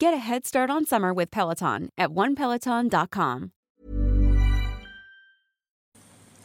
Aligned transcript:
Get 0.00 0.14
a 0.14 0.18
head 0.18 0.46
start 0.46 0.70
on 0.70 0.86
summer 0.86 1.12
with 1.12 1.28
Peloton 1.32 1.88
at 1.98 2.10
onepeloton.com. 2.10 3.50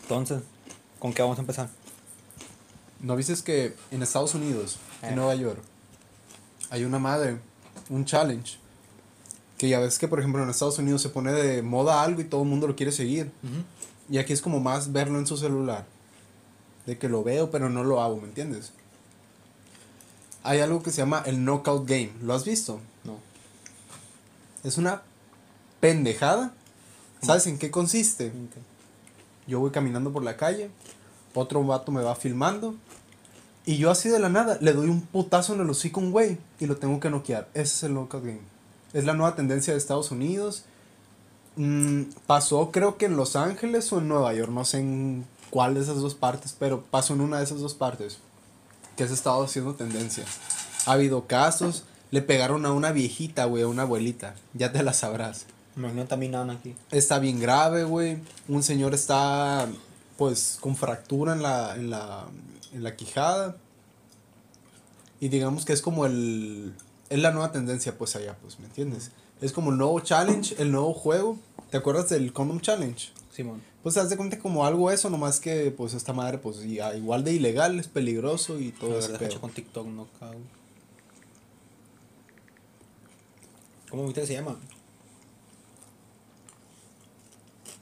Entonces, 0.01 0.41
¿con 0.99 1.13
qué 1.13 1.21
vamos 1.21 1.37
a 1.37 1.41
empezar? 1.41 1.69
¿No 2.99 3.15
viste 3.15 3.35
que 3.43 3.75
en 3.91 4.01
Estados 4.01 4.33
Unidos, 4.33 4.77
Eh. 5.03 5.09
en 5.09 5.15
Nueva 5.17 5.35
York, 5.35 5.59
hay 6.71 6.83
una 6.83 6.97
madre, 6.97 7.37
un 7.89 8.05
challenge? 8.05 8.57
Que 9.59 9.69
ya 9.69 9.79
ves 9.79 9.99
que, 9.99 10.07
por 10.07 10.19
ejemplo, 10.19 10.41
en 10.41 10.49
Estados 10.49 10.79
Unidos 10.79 11.03
se 11.03 11.09
pone 11.09 11.31
de 11.31 11.61
moda 11.61 12.01
algo 12.01 12.21
y 12.21 12.25
todo 12.25 12.41
el 12.41 12.49
mundo 12.49 12.67
lo 12.67 12.75
quiere 12.75 12.91
seguir. 12.91 13.31
Y 14.09 14.17
aquí 14.17 14.33
es 14.33 14.41
como 14.41 14.59
más 14.59 14.91
verlo 14.91 15.19
en 15.19 15.27
su 15.27 15.37
celular. 15.37 15.85
De 16.87 16.97
que 16.97 17.07
lo 17.07 17.23
veo, 17.23 17.51
pero 17.51 17.69
no 17.69 17.83
lo 17.83 18.01
hago, 18.01 18.17
¿me 18.19 18.27
entiendes? 18.27 18.73
Hay 20.43 20.59
algo 20.59 20.81
que 20.81 20.89
se 20.89 20.97
llama 20.97 21.21
el 21.27 21.45
Knockout 21.45 21.87
Game. 21.87 22.11
¿Lo 22.23 22.33
has 22.33 22.43
visto? 22.43 22.81
Es 24.63 24.77
una 24.77 25.01
pendejada. 25.79 26.53
¿Sabes 27.21 27.47
en 27.47 27.57
qué 27.57 27.71
consiste? 27.71 28.31
Yo 29.47 29.59
voy 29.59 29.71
caminando 29.71 30.11
por 30.11 30.23
la 30.23 30.37
calle, 30.37 30.69
otro 31.33 31.63
vato 31.63 31.91
me 31.91 32.01
va 32.01 32.15
filmando, 32.15 32.75
y 33.65 33.77
yo 33.77 33.91
así 33.91 34.09
de 34.09 34.19
la 34.19 34.29
nada 34.29 34.57
le 34.59 34.73
doy 34.73 34.89
un 34.89 35.01
putazo 35.01 35.53
en 35.53 35.61
el 35.61 35.69
hocico 35.69 35.99
a 35.99 36.03
un 36.03 36.11
güey 36.11 36.37
y 36.59 36.65
lo 36.65 36.77
tengo 36.77 36.99
que 36.99 37.09
noquear. 37.09 37.47
Ese 37.53 37.75
es 37.75 37.83
el 37.83 37.93
knockout 37.93 38.23
game. 38.23 38.41
Es 38.91 39.05
la 39.05 39.13
nueva 39.13 39.35
tendencia 39.35 39.73
de 39.73 39.79
Estados 39.79 40.11
Unidos. 40.11 40.65
Mm, 41.55 42.03
pasó 42.27 42.71
creo 42.71 42.97
que 42.97 43.05
en 43.05 43.15
Los 43.15 43.35
Ángeles 43.35 43.91
o 43.93 43.99
en 43.99 44.09
Nueva 44.09 44.33
York, 44.33 44.51
no 44.51 44.65
sé 44.65 44.79
en 44.79 45.25
cuál 45.49 45.75
de 45.75 45.81
esas 45.81 46.01
dos 46.01 46.15
partes, 46.15 46.55
pero 46.57 46.83
pasó 46.83 47.13
en 47.13 47.21
una 47.21 47.37
de 47.37 47.45
esas 47.45 47.59
dos 47.59 47.73
partes 47.73 48.17
que 48.97 49.05
se 49.05 49.11
ha 49.11 49.15
estado 49.15 49.43
haciendo 49.43 49.75
tendencia. 49.75 50.25
Ha 50.85 50.93
habido 50.93 51.25
casos, 51.25 51.85
le 52.13 52.21
pegaron 52.21 52.63
a 52.67 52.71
una 52.71 52.91
viejita, 52.91 53.45
güey, 53.45 53.63
a 53.63 53.67
una 53.67 53.81
abuelita, 53.81 54.35
ya 54.53 54.71
te 54.71 54.83
la 54.83 54.93
sabrás. 54.93 55.47
Imagínate 55.75 56.09
también 56.09 56.33
nada 56.33 56.53
aquí. 56.53 56.75
Está 56.91 57.17
bien 57.17 57.39
grave, 57.39 57.85
güey. 57.85 58.19
Un 58.47 58.61
señor 58.61 58.93
está, 58.93 59.67
pues, 60.15 60.59
con 60.61 60.75
fractura 60.75 61.33
en 61.33 61.41
la, 61.41 61.75
en 61.75 61.89
la, 61.89 62.25
en 62.71 62.83
la 62.83 62.95
quijada. 62.95 63.57
Y 65.19 65.29
digamos 65.29 65.65
que 65.65 65.73
es 65.73 65.81
como 65.81 66.05
el... 66.05 66.75
Es 67.09 67.17
la 67.17 67.31
nueva 67.31 67.51
tendencia, 67.51 67.97
pues, 67.97 68.15
allá, 68.15 68.37
pues, 68.43 68.59
¿me 68.59 68.67
entiendes? 68.67 69.09
Es 69.41 69.51
como 69.51 69.71
el 69.71 69.79
nuevo 69.79 69.99
challenge, 70.01 70.53
el 70.59 70.71
nuevo 70.71 70.93
juego. 70.93 71.39
¿Te 71.71 71.77
acuerdas 71.77 72.09
del 72.09 72.31
Condom 72.31 72.59
Challenge? 72.59 73.09
Simón. 73.31 73.63
Pues, 73.81 73.97
haz 73.97 74.11
de 74.11 74.17
cuenta 74.17 74.37
como 74.37 74.67
algo 74.67 74.91
eso, 74.91 75.09
nomás 75.09 75.39
que, 75.39 75.73
pues, 75.75 75.95
esta 75.95 76.13
madre, 76.13 76.37
pues, 76.37 76.61
ya 76.61 76.95
igual 76.95 77.23
de 77.23 77.33
ilegal, 77.33 77.79
es 77.79 77.87
peligroso 77.87 78.59
y 78.59 78.71
todo 78.71 78.99
hecho 78.99 79.41
con 79.41 79.49
TikTok, 79.49 79.87
no 79.87 80.07
cago. 80.19 80.37
¿Cómo 83.93 84.05
viste 84.05 84.21
que 84.21 84.25
se 84.27 84.33
llama? 84.33 84.59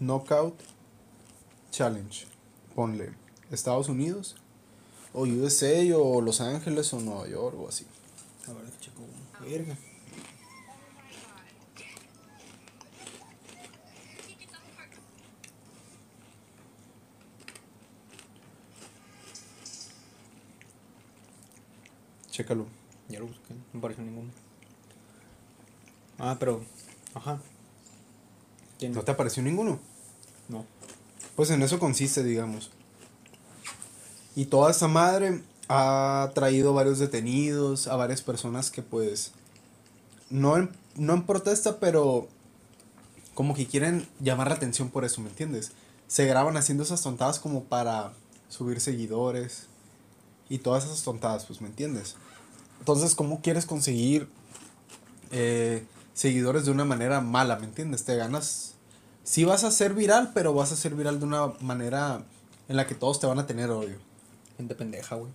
Knockout 0.01 0.59
Challenge. 1.71 2.27
Ponle 2.75 3.13
Estados 3.49 3.87
Unidos, 3.87 4.35
o 5.13 5.21
USA, 5.21 5.95
o 5.95 6.19
Los 6.19 6.41
Ángeles, 6.41 6.91
o 6.91 6.99
Nueva 6.99 7.29
York, 7.29 7.57
o 7.57 7.69
así. 7.69 7.87
A 8.45 8.51
ver, 8.51 8.77
chico. 8.81 9.03
Verga. 9.39 9.77
Chécalo. 22.29 22.65
Ya 23.07 23.21
lo 23.21 23.27
busqué. 23.27 23.53
No 23.71 23.79
apareció 23.79 24.03
ninguno. 24.03 24.50
Ah, 26.21 26.37
pero. 26.39 26.63
Ajá. 27.15 27.39
¿Quién? 28.77 28.93
¿No 28.93 29.01
te 29.01 29.11
apareció 29.11 29.41
ninguno? 29.41 29.79
No. 30.47 30.65
Pues 31.35 31.49
en 31.49 31.63
eso 31.63 31.79
consiste, 31.79 32.23
digamos. 32.23 32.69
Y 34.35 34.45
toda 34.45 34.69
esa 34.69 34.87
madre 34.87 35.41
ha 35.67 36.29
traído 36.35 36.75
varios 36.75 36.99
detenidos, 36.99 37.87
a 37.87 37.95
varias 37.95 38.21
personas 38.21 38.69
que 38.69 38.83
pues 38.83 39.31
no 40.29 40.57
en, 40.57 40.69
no 40.95 41.13
en 41.13 41.23
protesta, 41.23 41.79
pero 41.79 42.27
como 43.33 43.55
que 43.55 43.65
quieren 43.65 44.07
llamar 44.19 44.49
la 44.49 44.55
atención 44.55 44.89
por 44.89 45.05
eso, 45.05 45.21
¿me 45.21 45.29
entiendes? 45.29 45.71
Se 46.07 46.25
graban 46.25 46.55
haciendo 46.55 46.83
esas 46.83 47.01
tontadas 47.01 47.39
como 47.39 47.63
para 47.63 48.13
subir 48.47 48.79
seguidores 48.79 49.67
y 50.49 50.59
todas 50.59 50.85
esas 50.85 51.01
tontadas, 51.03 51.45
pues, 51.45 51.61
¿me 51.61 51.67
entiendes? 51.67 52.15
Entonces, 52.79 53.15
¿cómo 53.15 53.41
quieres 53.41 53.65
conseguir 53.65 54.27
eh, 55.31 55.85
seguidores 56.13 56.65
de 56.65 56.71
una 56.71 56.85
manera 56.85 57.21
mala, 57.21 57.57
¿me 57.57 57.65
entiendes? 57.65 58.03
Te 58.03 58.15
ganas 58.15 58.71
sí 59.23 59.45
vas 59.45 59.63
a 59.63 59.71
ser 59.71 59.93
viral, 59.93 60.31
pero 60.33 60.53
vas 60.53 60.71
a 60.71 60.75
ser 60.75 60.95
viral 60.95 61.19
de 61.19 61.25
una 61.25 61.47
manera 61.59 62.23
en 62.67 62.75
la 62.75 62.87
que 62.87 62.95
todos 62.95 63.19
te 63.19 63.27
van 63.27 63.39
a 63.39 63.47
tener 63.47 63.69
odio. 63.69 63.97
Gente 64.57 64.75
pendeja, 64.75 65.15
güey. 65.15 65.31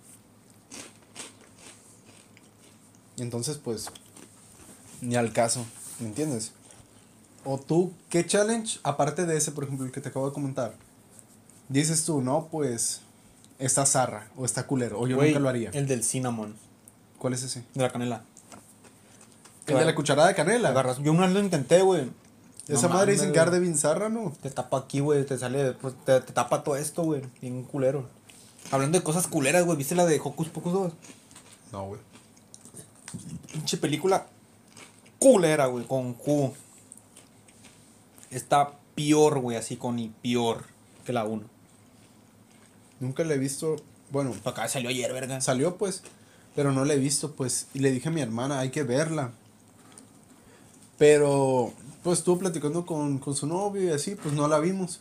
Entonces, 3.17 3.57
pues, 3.57 3.87
ni 5.01 5.15
al 5.15 5.33
caso, 5.33 5.65
¿me 5.99 6.07
entiendes? 6.07 6.51
O 7.43 7.57
tú, 7.57 7.93
¿qué 8.09 8.25
challenge, 8.25 8.79
aparte 8.83 9.25
de 9.25 9.37
ese, 9.37 9.51
por 9.51 9.63
ejemplo, 9.63 9.85
el 9.85 9.91
que 9.91 10.01
te 10.01 10.09
acabo 10.09 10.27
de 10.27 10.33
comentar? 10.33 10.75
Dices 11.69 12.05
tú, 12.05 12.21
no, 12.21 12.47
pues, 12.51 13.01
está 13.57 13.85
zarra, 13.85 14.29
o 14.35 14.45
está 14.45 14.67
culero, 14.67 14.99
o 14.99 15.07
yo 15.07 15.17
nunca 15.17 15.39
lo 15.39 15.49
haría. 15.49 15.71
El 15.71 15.87
del 15.87 16.03
cinnamon. 16.03 16.55
¿Cuál 17.17 17.33
es 17.33 17.43
ese? 17.43 17.63
De 17.73 17.81
la 17.81 17.91
canela. 17.91 18.23
El 19.67 19.77
de 19.79 19.85
la 19.85 19.95
cucharada 19.95 20.27
de 20.29 20.35
canela. 20.35 20.69
Agarras. 20.69 20.99
Yo 20.99 21.11
una 21.11 21.25
vez 21.25 21.33
lo 21.33 21.39
intenté, 21.41 21.81
güey. 21.81 22.09
Esa 22.67 22.87
No 22.87 22.95
madre 22.95 23.13
dicen 23.13 23.31
que 23.31 23.39
arde 23.39 23.59
bien 23.59 23.77
zarra, 23.77 24.09
¿no? 24.09 24.33
Te 24.41 24.49
tapa 24.49 24.77
aquí, 24.77 24.99
güey. 24.99 25.25
Te 25.25 25.37
sale. 25.37 25.73
Pues, 25.73 25.93
te, 26.05 26.19
te 26.21 26.33
tapa 26.33 26.63
todo 26.63 26.75
esto, 26.75 27.03
güey. 27.03 27.21
Bien 27.41 27.63
culero. 27.63 28.07
Hablando 28.71 28.97
de 28.97 29.03
cosas 29.03 29.27
culeras, 29.27 29.65
güey. 29.65 29.77
¿Viste 29.77 29.95
la 29.95 30.05
de 30.05 30.19
Hocus 30.21 30.49
Pocus 30.49 30.73
2? 30.73 30.93
No, 31.71 31.85
güey. 31.87 32.01
Pinche 33.53 33.77
película 33.77 34.27
culera, 35.19 35.65
güey, 35.67 35.85
con 35.85 36.13
Q. 36.13 36.53
Está 38.29 38.73
peor, 38.95 39.39
güey, 39.39 39.57
así 39.57 39.77
con 39.77 39.99
y 39.99 40.09
peor 40.09 40.65
que 41.05 41.13
la 41.13 41.25
1. 41.25 41.43
Nunca 42.99 43.23
le 43.23 43.35
he 43.35 43.37
visto, 43.37 43.77
bueno, 44.11 44.33
Acá 44.43 44.67
salió 44.67 44.89
ayer, 44.89 45.11
verga. 45.13 45.39
salió 45.39 45.77
pues, 45.77 46.03
pero 46.55 46.71
no 46.71 46.83
la 46.83 46.93
he 46.93 46.97
visto 46.97 47.33
pues, 47.33 47.67
y 47.73 47.79
le 47.79 47.91
dije 47.91 48.09
a 48.09 48.11
mi 48.11 48.21
hermana, 48.21 48.59
hay 48.59 48.69
que 48.71 48.83
verla. 48.83 49.31
Pero, 50.97 51.73
pues 52.03 52.19
estuvo 52.19 52.39
platicando 52.39 52.85
con, 52.85 53.19
con 53.19 53.35
su 53.35 53.45
novio 53.47 53.83
y 53.83 53.89
así, 53.89 54.15
pues 54.15 54.33
no 54.33 54.47
la 54.47 54.59
vimos. 54.59 54.99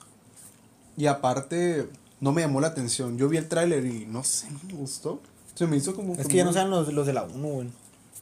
Y 0.97 1.07
aparte, 1.07 1.89
no 2.21 2.33
me 2.33 2.43
llamó 2.43 2.61
la 2.61 2.69
atención. 2.69 3.17
Yo 3.19 3.29
vi 3.29 3.37
el 3.39 3.49
tráiler 3.49 3.85
y 3.87 4.07
no 4.07 4.25
sé, 4.25 4.51
no 4.51 4.61
me 4.67 4.75
gustó. 4.75 5.21
Se 5.55 5.67
me 5.67 5.77
hizo 5.77 5.95
como... 5.95 6.15
Es 6.15 6.27
que 6.29 6.37
ya 6.37 6.45
no 6.45 6.53
sean 6.53 6.71
los, 6.71 6.93
los 6.93 7.07
de 7.07 7.13
la 7.15 7.23
1, 7.25 7.49
güey. 7.49 7.69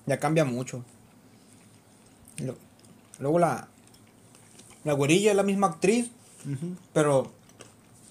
Ya 0.06 0.18
cambia 0.20 0.44
mucho. 0.44 0.84
Lo- 2.38 2.56
Luego 3.18 3.38
la. 3.38 3.68
La 4.84 4.92
güerilla 4.92 5.30
es 5.30 5.36
la 5.36 5.42
misma 5.44 5.68
actriz, 5.68 6.10
pero 6.92 7.30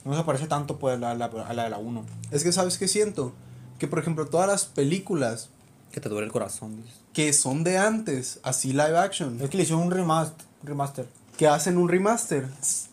no 0.06 0.18
se 0.18 0.24
parece 0.24 0.48
tanto 0.48 0.80
pues 0.80 0.96
a 0.96 0.98
la, 0.98 1.14
la- 1.14 1.26
a 1.26 1.54
la 1.54 1.64
de 1.66 1.70
la 1.70 1.78
1. 1.78 2.04
Es 2.32 2.44
que, 2.44 2.52
¿sabes 2.52 2.78
qué 2.78 2.88
siento? 2.88 3.32
Que, 3.80 3.88
por 3.88 4.00
ejemplo, 4.00 4.26
todas 4.26 4.48
las 4.48 4.66
películas 4.66 5.50
Que 5.94 6.02
te 6.02 6.10
duele 6.10 6.26
el 6.26 6.32
corazón, 6.34 6.76
dices. 6.76 7.00
que 7.14 7.32
son 7.32 7.64
de 7.64 7.78
antes, 7.78 8.40
así 8.44 8.74
live 8.74 8.98
action, 8.98 9.40
Es 9.40 9.50
que 9.50 9.58
le 9.58 9.64
hicieron 9.64 9.86
un 9.86 9.92
remaster. 9.92 10.46
remaster. 10.64 11.08
que 11.38 11.48
hacen 11.48 11.78
un 11.78 11.88
remaster, 11.88 12.48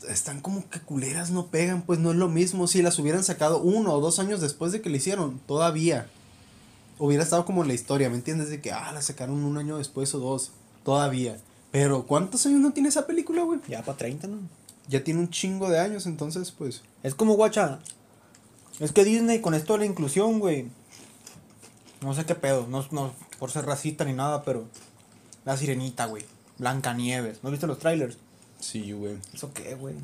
están 0.08 0.40
como 0.40 0.68
que 0.70 0.80
culeras, 0.80 1.30
no 1.30 1.46
pegan, 1.48 1.82
pues 1.82 1.98
no 1.98 2.10
es 2.10 2.16
lo 2.16 2.28
mismo. 2.28 2.66
Si 2.68 2.82
las 2.82 2.98
hubieran 2.98 3.24
sacado 3.24 3.60
uno 3.60 3.92
o 3.92 4.00
dos 4.00 4.18
años 4.18 4.40
después 4.40 4.70
de 4.72 4.80
que 4.80 4.90
le 4.90 4.98
hicieron, 4.98 5.40
todavía 5.46 6.06
hubiera 6.98 7.24
estado 7.24 7.44
como 7.46 7.62
en 7.62 7.68
la 7.68 7.74
historia, 7.74 8.10
¿me 8.10 8.16
entiendes? 8.16 8.50
De 8.50 8.60
que, 8.60 8.70
ah, 8.72 8.92
la 8.92 9.02
sacaron 9.02 9.44
un 9.44 9.56
año 9.58 9.78
después 9.78 10.14
o 10.14 10.18
dos, 10.18 10.52
todavía. 10.84 11.38
Pero, 11.70 12.06
¿cuántos 12.06 12.44
años 12.46 12.60
no 12.60 12.72
tiene 12.72 12.90
esa 12.90 13.06
película, 13.06 13.42
güey? 13.42 13.60
Ya 13.68 13.82
para 13.82 13.96
30, 13.96 14.26
¿no? 14.26 14.38
Ya 14.88 15.02
tiene 15.02 15.20
un 15.20 15.30
chingo 15.30 15.70
de 15.70 15.78
años, 15.78 16.06
entonces, 16.06 16.50
pues. 16.50 16.82
Es 17.02 17.14
como, 17.14 17.34
guacha. 17.34 17.78
Es 18.80 18.92
que 18.92 19.04
Disney 19.04 19.40
con 19.40 19.54
esto 19.54 19.74
de 19.74 19.80
la 19.80 19.86
inclusión, 19.86 20.40
güey. 20.40 20.68
No 22.00 22.14
sé 22.14 22.24
qué 22.24 22.34
pedo. 22.34 22.66
No, 22.66 22.86
no 22.90 23.12
por 23.38 23.50
ser 23.50 23.66
racista 23.66 24.04
ni 24.04 24.12
nada, 24.12 24.42
pero. 24.42 24.68
La 25.44 25.56
sirenita, 25.56 26.06
güey. 26.06 26.24
Blancanieves. 26.58 27.42
¿No 27.42 27.50
viste 27.50 27.66
los 27.66 27.78
trailers? 27.78 28.18
Sí, 28.58 28.92
güey. 28.92 29.18
¿Eso 29.32 29.52
qué, 29.52 29.74
güey? 29.74 29.96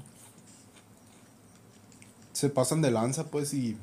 se 2.37 2.51
pasan 2.51 2.83
de 2.83 2.91
lanza, 2.91 3.25
pues, 3.29 3.55
y. 3.55 3.79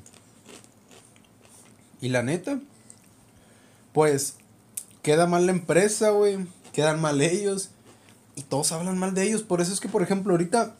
Y 2.00 2.10
la 2.10 2.22
neta, 2.22 2.60
pues, 3.92 4.36
queda 5.02 5.26
mal 5.26 5.46
la 5.46 5.52
empresa, 5.52 6.10
güey. 6.10 6.46
Quedan 6.72 7.00
mal 7.00 7.20
ellos. 7.20 7.70
Y 8.36 8.42
todos 8.42 8.70
hablan 8.70 8.96
mal 8.96 9.12
de 9.12 9.24
ellos. 9.24 9.42
Por 9.42 9.60
eso 9.60 9.72
es 9.72 9.80
que, 9.80 9.88
por 9.88 10.02
ejemplo, 10.02 10.34
ahorita. 10.34 10.76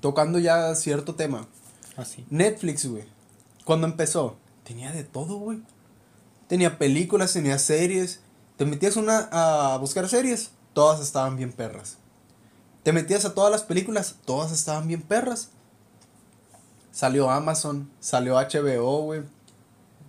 Tocando 0.00 0.40
ya 0.40 0.74
cierto 0.74 1.14
tema. 1.14 1.46
Así. 1.96 2.26
Netflix, 2.28 2.86
güey. 2.86 3.04
Cuando 3.64 3.86
empezó, 3.86 4.38
tenía 4.64 4.92
de 4.92 5.04
todo, 5.04 5.36
güey. 5.38 5.60
Tenía 6.48 6.78
películas, 6.78 7.32
tenía 7.32 7.58
series. 7.58 8.20
Te 8.56 8.64
metías 8.66 8.96
una 8.96 9.28
a 9.32 9.76
buscar 9.78 10.08
series, 10.08 10.50
todas 10.72 11.00
estaban 11.00 11.36
bien 11.36 11.52
perras. 11.52 11.98
Te 12.82 12.92
metías 12.92 13.24
a 13.24 13.34
todas 13.34 13.50
las 13.50 13.62
películas, 13.62 14.16
todas 14.24 14.52
estaban 14.52 14.86
bien 14.88 15.02
perras. 15.02 15.48
Salió 16.90 17.30
Amazon, 17.30 17.90
salió 18.00 18.36
HBO, 18.36 19.02
güey. 19.02 19.22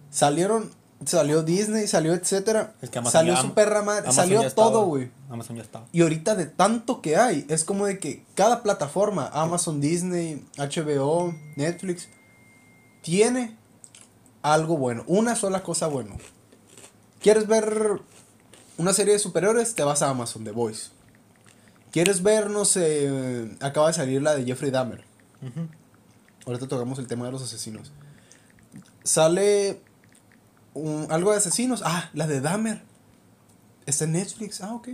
Salieron, 0.09 0.71
salió 1.05 1.41
Disney, 1.43 1.87
salió 1.87 2.13
etcétera. 2.13 2.73
Es 2.81 2.89
que 2.89 2.99
Amazon 2.99 3.19
salió 3.19 3.33
ya- 3.35 3.41
su 3.41 3.53
perra 3.53 3.81
madre, 3.83 4.01
Amazon 4.03 4.15
salió 4.23 4.53
todo, 4.53 4.85
güey. 4.85 5.11
Amazon 5.29 5.55
ya 5.55 5.61
estaba. 5.63 5.87
Y 5.91 6.01
ahorita 6.01 6.35
de 6.35 6.45
tanto 6.45 7.01
que 7.01 7.15
hay, 7.15 7.45
es 7.49 7.63
como 7.63 7.85
de 7.85 7.99
que 7.99 8.25
cada 8.35 8.61
plataforma, 8.63 9.29
Amazon, 9.33 9.79
Disney, 9.79 10.45
HBO, 10.57 11.33
Netflix, 11.55 12.09
tiene 13.01 13.57
algo 14.43 14.77
bueno, 14.77 15.03
una 15.07 15.35
sola 15.35 15.63
cosa 15.63 15.87
bueno. 15.87 16.15
¿Quieres 17.21 17.47
ver 17.47 18.01
una 18.77 18.93
serie 18.93 19.13
de 19.13 19.19
superiores? 19.19 19.73
Te 19.75 19.83
vas 19.83 20.01
a 20.01 20.09
Amazon, 20.09 20.43
The 20.43 20.51
Voice. 20.51 20.89
¿Quieres 21.91 22.21
ver, 22.23 22.49
no 22.49 22.65
sé, 22.65 23.49
acaba 23.61 23.87
de 23.87 23.93
salir 23.93 24.21
la 24.21 24.35
de 24.35 24.45
Jeffrey 24.45 24.71
Dahmer? 24.71 25.03
Ahorita 26.45 26.67
tocamos 26.67 26.99
el 26.99 27.07
tema 27.07 27.25
de 27.25 27.31
los 27.31 27.41
asesinos. 27.43 27.91
Sale 29.03 29.81
un- 30.73 31.07
algo 31.09 31.31
de 31.31 31.37
asesinos. 31.37 31.81
Ah, 31.85 32.09
la 32.13 32.27
de 32.27 32.41
Dahmer. 32.41 32.81
Está 33.85 34.05
en 34.05 34.13
Netflix. 34.13 34.61
Ah, 34.61 34.73
ok. 34.73 34.89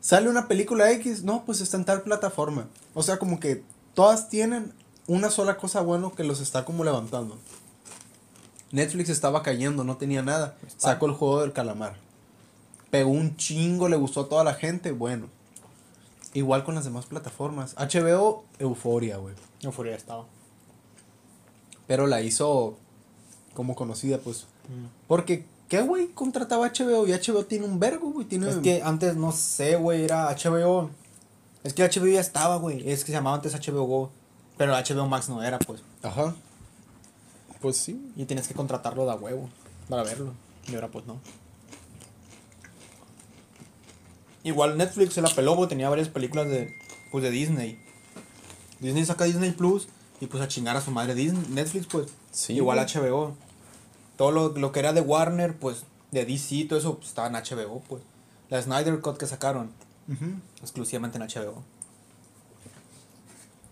Sale 0.00 0.28
una 0.28 0.48
película 0.48 0.90
X. 0.92 1.22
No, 1.24 1.44
pues 1.44 1.60
está 1.60 1.76
en 1.76 1.84
tal 1.84 2.02
plataforma. 2.02 2.68
O 2.94 3.02
sea, 3.02 3.18
como 3.18 3.38
que 3.40 3.62
todas 3.94 4.28
tienen 4.28 4.72
una 5.06 5.30
sola 5.30 5.56
cosa 5.56 5.80
buena 5.80 6.10
que 6.16 6.24
los 6.24 6.40
está 6.40 6.64
como 6.64 6.84
levantando. 6.84 7.38
Netflix 8.74 9.08
estaba 9.08 9.44
cayendo, 9.44 9.84
no 9.84 9.96
tenía 9.96 10.22
nada. 10.22 10.56
Sacó 10.78 11.06
el 11.06 11.12
juego 11.12 11.42
del 11.42 11.52
calamar. 11.52 11.94
Pegó 12.90 13.10
un 13.10 13.36
chingo, 13.36 13.88
le 13.88 13.96
gustó 13.96 14.22
a 14.22 14.28
toda 14.28 14.42
la 14.42 14.54
gente. 14.54 14.90
Bueno. 14.90 15.28
Igual 16.32 16.64
con 16.64 16.74
las 16.74 16.84
demás 16.84 17.06
plataformas. 17.06 17.76
HBO, 17.76 18.44
euforia, 18.58 19.18
güey. 19.18 19.36
Euforia 19.62 19.92
ya 19.92 19.98
estaba. 19.98 20.24
Pero 21.86 22.08
la 22.08 22.20
hizo 22.20 22.76
como 23.54 23.76
conocida, 23.76 24.18
pues. 24.18 24.46
Porque, 25.06 25.46
¿qué, 25.68 25.80
güey? 25.82 26.08
Contrataba 26.08 26.66
HBO 26.66 27.06
y 27.06 27.12
HBO 27.12 27.44
tiene 27.44 27.66
un 27.66 27.78
vergo, 27.78 28.10
güey. 28.10 28.26
Tiene... 28.26 28.48
Es 28.48 28.56
que 28.56 28.82
antes, 28.82 29.14
no 29.14 29.30
sé, 29.30 29.76
güey, 29.76 30.02
era 30.02 30.34
HBO. 30.34 30.90
Es 31.62 31.74
que 31.74 31.88
HBO 31.88 32.08
ya 32.08 32.20
estaba, 32.20 32.56
güey. 32.56 32.90
Es 32.90 33.04
que 33.04 33.12
se 33.12 33.18
llamaba 33.18 33.36
antes 33.36 33.54
HBO 33.54 33.84
Go. 33.84 34.10
Pero 34.56 34.72
HBO 34.72 35.06
Max 35.06 35.28
no 35.28 35.44
era, 35.44 35.60
pues. 35.60 35.80
Ajá. 36.02 36.34
Pues 37.64 37.78
sí. 37.78 38.12
Y 38.14 38.26
tienes 38.26 38.46
que 38.46 38.52
contratarlo 38.52 39.06
de 39.06 39.12
a 39.12 39.14
huevo 39.14 39.48
para 39.88 40.02
verlo. 40.02 40.34
Y 40.68 40.74
ahora, 40.74 40.88
pues 40.88 41.06
no. 41.06 41.18
Igual 44.42 44.76
Netflix 44.76 45.14
se 45.14 45.22
la 45.22 45.30
peló. 45.30 45.66
Tenía 45.66 45.88
varias 45.88 46.10
películas 46.10 46.46
de, 46.46 46.76
pues, 47.10 47.24
de 47.24 47.30
Disney. 47.30 47.82
Disney 48.80 49.06
saca 49.06 49.24
Disney 49.24 49.52
Plus 49.52 49.88
y 50.20 50.26
pues 50.26 50.42
a 50.42 50.48
chingar 50.48 50.76
a 50.76 50.82
su 50.82 50.90
madre 50.90 51.14
Disney, 51.14 51.42
Netflix, 51.48 51.86
pues. 51.86 52.08
Sí, 52.32 52.52
Igual 52.52 52.86
güey. 52.86 53.10
HBO. 53.10 53.34
Todo 54.18 54.30
lo, 54.30 54.48
lo 54.50 54.70
que 54.70 54.80
era 54.80 54.92
de 54.92 55.00
Warner, 55.00 55.56
pues, 55.56 55.84
de 56.10 56.26
DC, 56.26 56.66
todo 56.66 56.78
eso, 56.78 56.96
pues, 56.96 57.08
estaba 57.08 57.28
en 57.28 57.32
HBO, 57.32 57.80
pues. 57.88 58.02
La 58.50 58.60
Snyder 58.60 59.00
Cut 59.00 59.16
que 59.16 59.26
sacaron, 59.26 59.70
exclusivamente 60.60 61.16
en 61.16 61.24
HBO. 61.24 61.62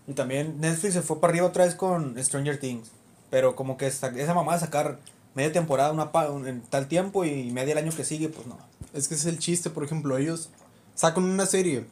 Y 0.06 0.14
también 0.14 0.62
Netflix 0.62 0.94
se 0.94 1.02
fue 1.02 1.20
para 1.20 1.32
arriba 1.32 1.46
otra 1.46 1.66
vez 1.66 1.74
con 1.74 2.16
Stranger 2.24 2.58
Things. 2.58 2.90
Pero 3.32 3.56
como 3.56 3.78
que 3.78 3.86
esa, 3.86 4.10
mamá 4.34 4.52
de 4.52 4.60
sacar 4.60 4.98
media 5.34 5.50
temporada 5.50 5.90
una 5.90 6.10
en 6.46 6.60
tal 6.60 6.86
tiempo 6.86 7.24
y 7.24 7.50
media 7.50 7.72
el 7.72 7.78
año 7.78 7.96
que 7.96 8.04
sigue, 8.04 8.28
pues 8.28 8.46
no. 8.46 8.58
Es 8.92 9.08
que 9.08 9.14
ese 9.14 9.30
es 9.30 9.34
el 9.34 9.40
chiste, 9.40 9.70
por 9.70 9.84
ejemplo, 9.84 10.18
ellos 10.18 10.50
sacan 10.94 11.24
una 11.24 11.46
serie 11.46 11.86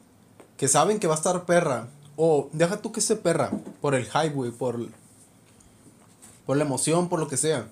que 0.57 0.67
saben 0.67 0.99
que 0.99 1.07
va 1.07 1.15
a 1.15 1.17
estar 1.17 1.43
perra. 1.45 1.87
O 2.15 2.47
deja 2.53 2.77
tú 2.77 2.91
que 2.91 2.99
esté 2.99 3.15
perra. 3.15 3.49
Por 3.81 3.95
el 3.95 4.05
hype, 4.05 4.35
güey. 4.35 4.51
Por, 4.51 4.89
por 6.45 6.57
la 6.57 6.63
emoción, 6.63 7.09
por 7.09 7.19
lo 7.19 7.27
que 7.27 7.37
sea. 7.37 7.67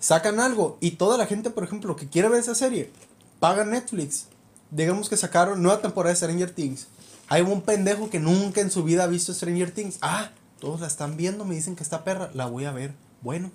Sacan 0.00 0.40
algo. 0.40 0.78
Y 0.80 0.92
toda 0.92 1.18
la 1.18 1.26
gente, 1.26 1.50
por 1.50 1.64
ejemplo, 1.64 1.96
que 1.96 2.08
quiere 2.08 2.30
ver 2.30 2.40
esa 2.40 2.54
serie, 2.54 2.90
paga 3.40 3.66
Netflix. 3.66 4.28
Digamos 4.70 5.10
que 5.10 5.18
sacaron 5.18 5.62
nueva 5.62 5.82
temporada 5.82 6.14
de 6.14 6.16
Stranger 6.16 6.50
Things. 6.50 6.86
Hay 7.28 7.42
un 7.42 7.60
pendejo 7.60 8.08
que 8.08 8.20
nunca 8.20 8.62
en 8.62 8.70
su 8.70 8.84
vida 8.84 9.04
ha 9.04 9.06
visto 9.06 9.34
Stranger 9.34 9.70
Things. 9.70 9.98
Ah, 10.00 10.30
todos 10.60 10.80
la 10.80 10.86
están 10.86 11.16
viendo, 11.16 11.44
me 11.44 11.54
dicen 11.54 11.76
que 11.76 11.82
está 11.82 12.04
perra. 12.04 12.30
La 12.34 12.46
voy 12.46 12.64
a 12.64 12.72
ver. 12.72 12.94
Bueno. 13.22 13.50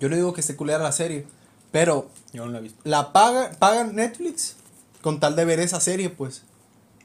Yo 0.00 0.08
no 0.08 0.16
digo 0.16 0.32
que 0.32 0.40
esté 0.40 0.56
culera 0.56 0.78
la 0.78 0.92
serie. 0.92 1.26
Pero 1.72 2.08
Yo 2.32 2.46
no 2.46 2.52
lo 2.52 2.58
he 2.58 2.62
visto. 2.62 2.80
la 2.84 3.12
paga, 3.12 3.50
pagan 3.58 3.94
Netflix 3.94 4.56
con 5.02 5.20
tal 5.20 5.36
de 5.36 5.44
ver 5.44 5.60
esa 5.60 5.80
serie, 5.80 6.08
pues. 6.10 6.42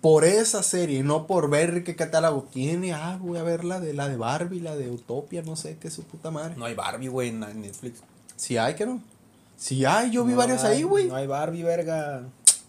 Por 0.01 0.25
esa 0.25 0.63
serie, 0.63 1.01
no 1.03 1.27
por 1.27 1.49
ver 1.49 1.83
qué 1.83 1.95
catálogo 1.95 2.43
tiene. 2.51 2.93
Ah, 2.93 3.17
voy 3.21 3.37
a 3.37 3.43
ver 3.43 3.63
la 3.63 3.79
de 3.79 3.93
la 3.93 4.07
de 4.09 4.17
Barbie, 4.17 4.59
la 4.59 4.75
de 4.75 4.89
Utopia, 4.89 5.41
no 5.43 5.55
sé 5.55 5.77
qué 5.79 5.87
es 5.87 5.93
su 5.93 6.03
puta 6.03 6.29
madre. 6.31 6.55
No 6.57 6.65
hay 6.65 6.75
Barbie, 6.75 7.07
güey, 7.07 7.29
en 7.29 7.39
Netflix. 7.39 7.99
Si 8.35 8.57
hay, 8.57 8.75
que 8.75 8.85
no. 8.85 9.01
Si 9.57 9.85
hay, 9.85 10.11
yo 10.11 10.25
vi 10.25 10.31
No 10.33 10.37
varios 10.39 10.63
hay- 10.65 10.77
ahí, 10.77 10.83
güey. 10.83 11.07
No 11.07 11.15
hay 11.15 11.27
Barbie, 11.27 11.63
verga. 11.63 12.23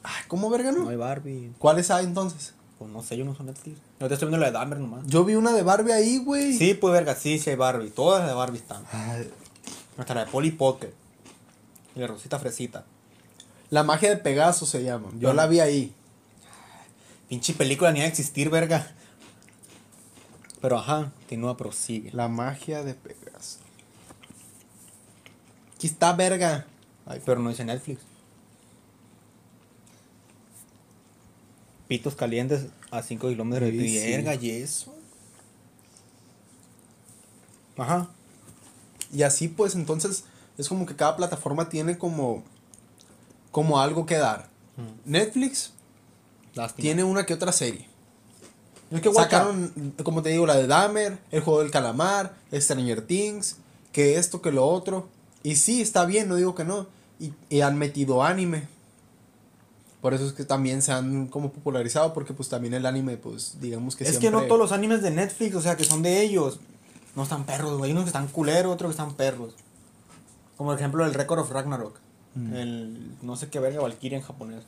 Ay, 0.04 0.22
¿Cómo 0.28 0.48
verga 0.50 0.70
no? 0.70 0.84
No 0.84 0.90
hay 0.90 0.96
Barbie. 0.96 1.52
¿Cuáles 1.58 1.90
hay 1.90 2.04
entonces? 2.04 2.54
Pues 2.78 2.90
no 2.90 3.02
sé, 3.02 3.16
yo 3.16 3.24
no 3.24 3.34
soy 3.34 3.46
Netflix. 3.46 3.78
Yo 4.00 4.08
te 4.08 4.14
estoy 4.14 4.28
viendo 4.28 4.38
la 4.38 4.46
de 4.46 4.52
Dahmer 4.52 4.78
nomás. 4.78 5.06
Yo 5.06 5.24
vi 5.24 5.36
una 5.36 5.52
de 5.52 5.62
Barbie 5.62 5.92
ahí, 5.92 6.18
güey. 6.18 6.56
Sí, 6.56 6.74
pues 6.74 6.92
verga, 6.92 7.14
sí, 7.14 7.38
sí 7.38 7.50
hay 7.50 7.56
Barbie. 7.56 7.90
Todas 7.90 8.20
las 8.20 8.30
de 8.30 8.34
Barbie 8.34 8.58
están. 8.58 8.84
Ay, 8.92 9.30
Hasta 9.96 10.14
la 10.14 10.24
de 10.24 10.30
Polly 10.30 10.50
Pocket. 10.50 10.92
Y 11.94 12.00
la 12.00 12.08
Rosita 12.08 12.38
Fresita. 12.38 12.84
La 13.70 13.84
magia 13.84 14.10
de 14.10 14.16
Pegaso 14.16 14.66
se 14.66 14.82
llama. 14.82 15.08
Yo 15.18 15.32
la 15.32 15.46
vi 15.46 15.60
ahí. 15.60 15.94
Pinche 17.28 17.54
película 17.54 17.92
ni 17.92 18.00
va 18.00 18.06
a 18.06 18.08
existir, 18.08 18.50
verga. 18.50 18.92
Pero 20.60 20.78
ajá, 20.78 21.12
continúa, 21.18 21.56
prosigue. 21.56 22.10
La 22.12 22.28
magia 22.28 22.82
de 22.82 22.94
Pegaso. 22.94 23.58
Aquí 25.76 25.86
está, 25.86 26.12
verga. 26.12 26.66
Ay, 27.06 27.20
pero 27.24 27.40
no 27.40 27.50
dice 27.50 27.64
Netflix. 27.64 28.00
Pitos 31.88 32.14
calientes 32.14 32.66
a 32.90 33.02
5 33.02 33.28
kilómetros 33.28 33.70
de 33.72 33.78
sí. 33.78 33.98
verga, 33.98 34.34
y 34.34 34.50
eso. 34.50 34.94
Ajá. 37.76 38.08
Y 39.12 39.22
así 39.22 39.48
pues 39.48 39.74
entonces 39.74 40.24
es 40.56 40.68
como 40.68 40.86
que 40.86 40.96
cada 40.96 41.16
plataforma 41.16 41.68
tiene 41.68 41.98
como 41.98 42.42
como 43.50 43.80
algo 43.80 44.06
que 44.06 44.16
dar. 44.16 44.48
Netflix 45.04 45.72
Lástima. 46.54 46.82
tiene 46.82 47.04
una 47.04 47.24
que 47.24 47.34
otra 47.34 47.52
serie. 47.52 47.86
Es 48.90 49.00
que 49.00 49.12
Sacaron, 49.12 49.94
como 50.02 50.22
te 50.22 50.30
digo, 50.30 50.46
la 50.46 50.56
de 50.56 50.66
Dahmer, 50.66 51.18
el 51.30 51.40
juego 51.40 51.60
del 51.60 51.70
calamar, 51.70 52.36
Stranger 52.52 53.02
Things, 53.06 53.56
que 53.92 54.18
esto, 54.18 54.42
que 54.42 54.52
lo 54.52 54.66
otro. 54.66 55.08
Y 55.42 55.56
sí, 55.56 55.80
está 55.80 56.04
bien, 56.04 56.28
no 56.28 56.36
digo 56.36 56.54
que 56.54 56.64
no. 56.64 56.86
Y, 57.18 57.32
y 57.48 57.60
han 57.60 57.78
metido 57.78 58.22
anime. 58.22 58.68
Por 60.04 60.12
eso 60.12 60.26
es 60.26 60.34
que 60.34 60.44
también 60.44 60.82
se 60.82 60.92
han 60.92 61.28
como 61.28 61.50
popularizado, 61.50 62.12
porque 62.12 62.34
pues 62.34 62.50
también 62.50 62.74
el 62.74 62.84
anime, 62.84 63.16
pues 63.16 63.56
digamos 63.62 63.96
que 63.96 64.04
es 64.04 64.10
siempre... 64.10 64.28
que 64.28 64.36
no 64.36 64.42
todos 64.42 64.58
los 64.58 64.70
animes 64.70 65.00
de 65.00 65.10
Netflix, 65.10 65.54
o 65.54 65.62
sea, 65.62 65.78
que 65.78 65.84
son 65.84 66.02
de 66.02 66.20
ellos, 66.20 66.60
no 67.16 67.22
están 67.22 67.44
perros, 67.44 67.78
güey. 67.78 67.84
Hay 67.84 67.92
unos 67.92 68.04
que 68.04 68.08
están 68.08 68.28
culeros, 68.28 68.74
otros 68.74 68.90
que 68.90 69.00
están 69.00 69.14
perros. 69.14 69.54
Como 70.58 70.68
por 70.68 70.78
ejemplo 70.78 71.06
el 71.06 71.14
Record 71.14 71.40
of 71.40 71.50
Ragnarok. 71.50 71.96
Mm. 72.34 72.54
El 72.54 73.16
no 73.22 73.34
sé 73.36 73.48
qué 73.48 73.60
verga, 73.60 73.80
Valkyria 73.80 74.18
en 74.18 74.24
japonés. 74.24 74.64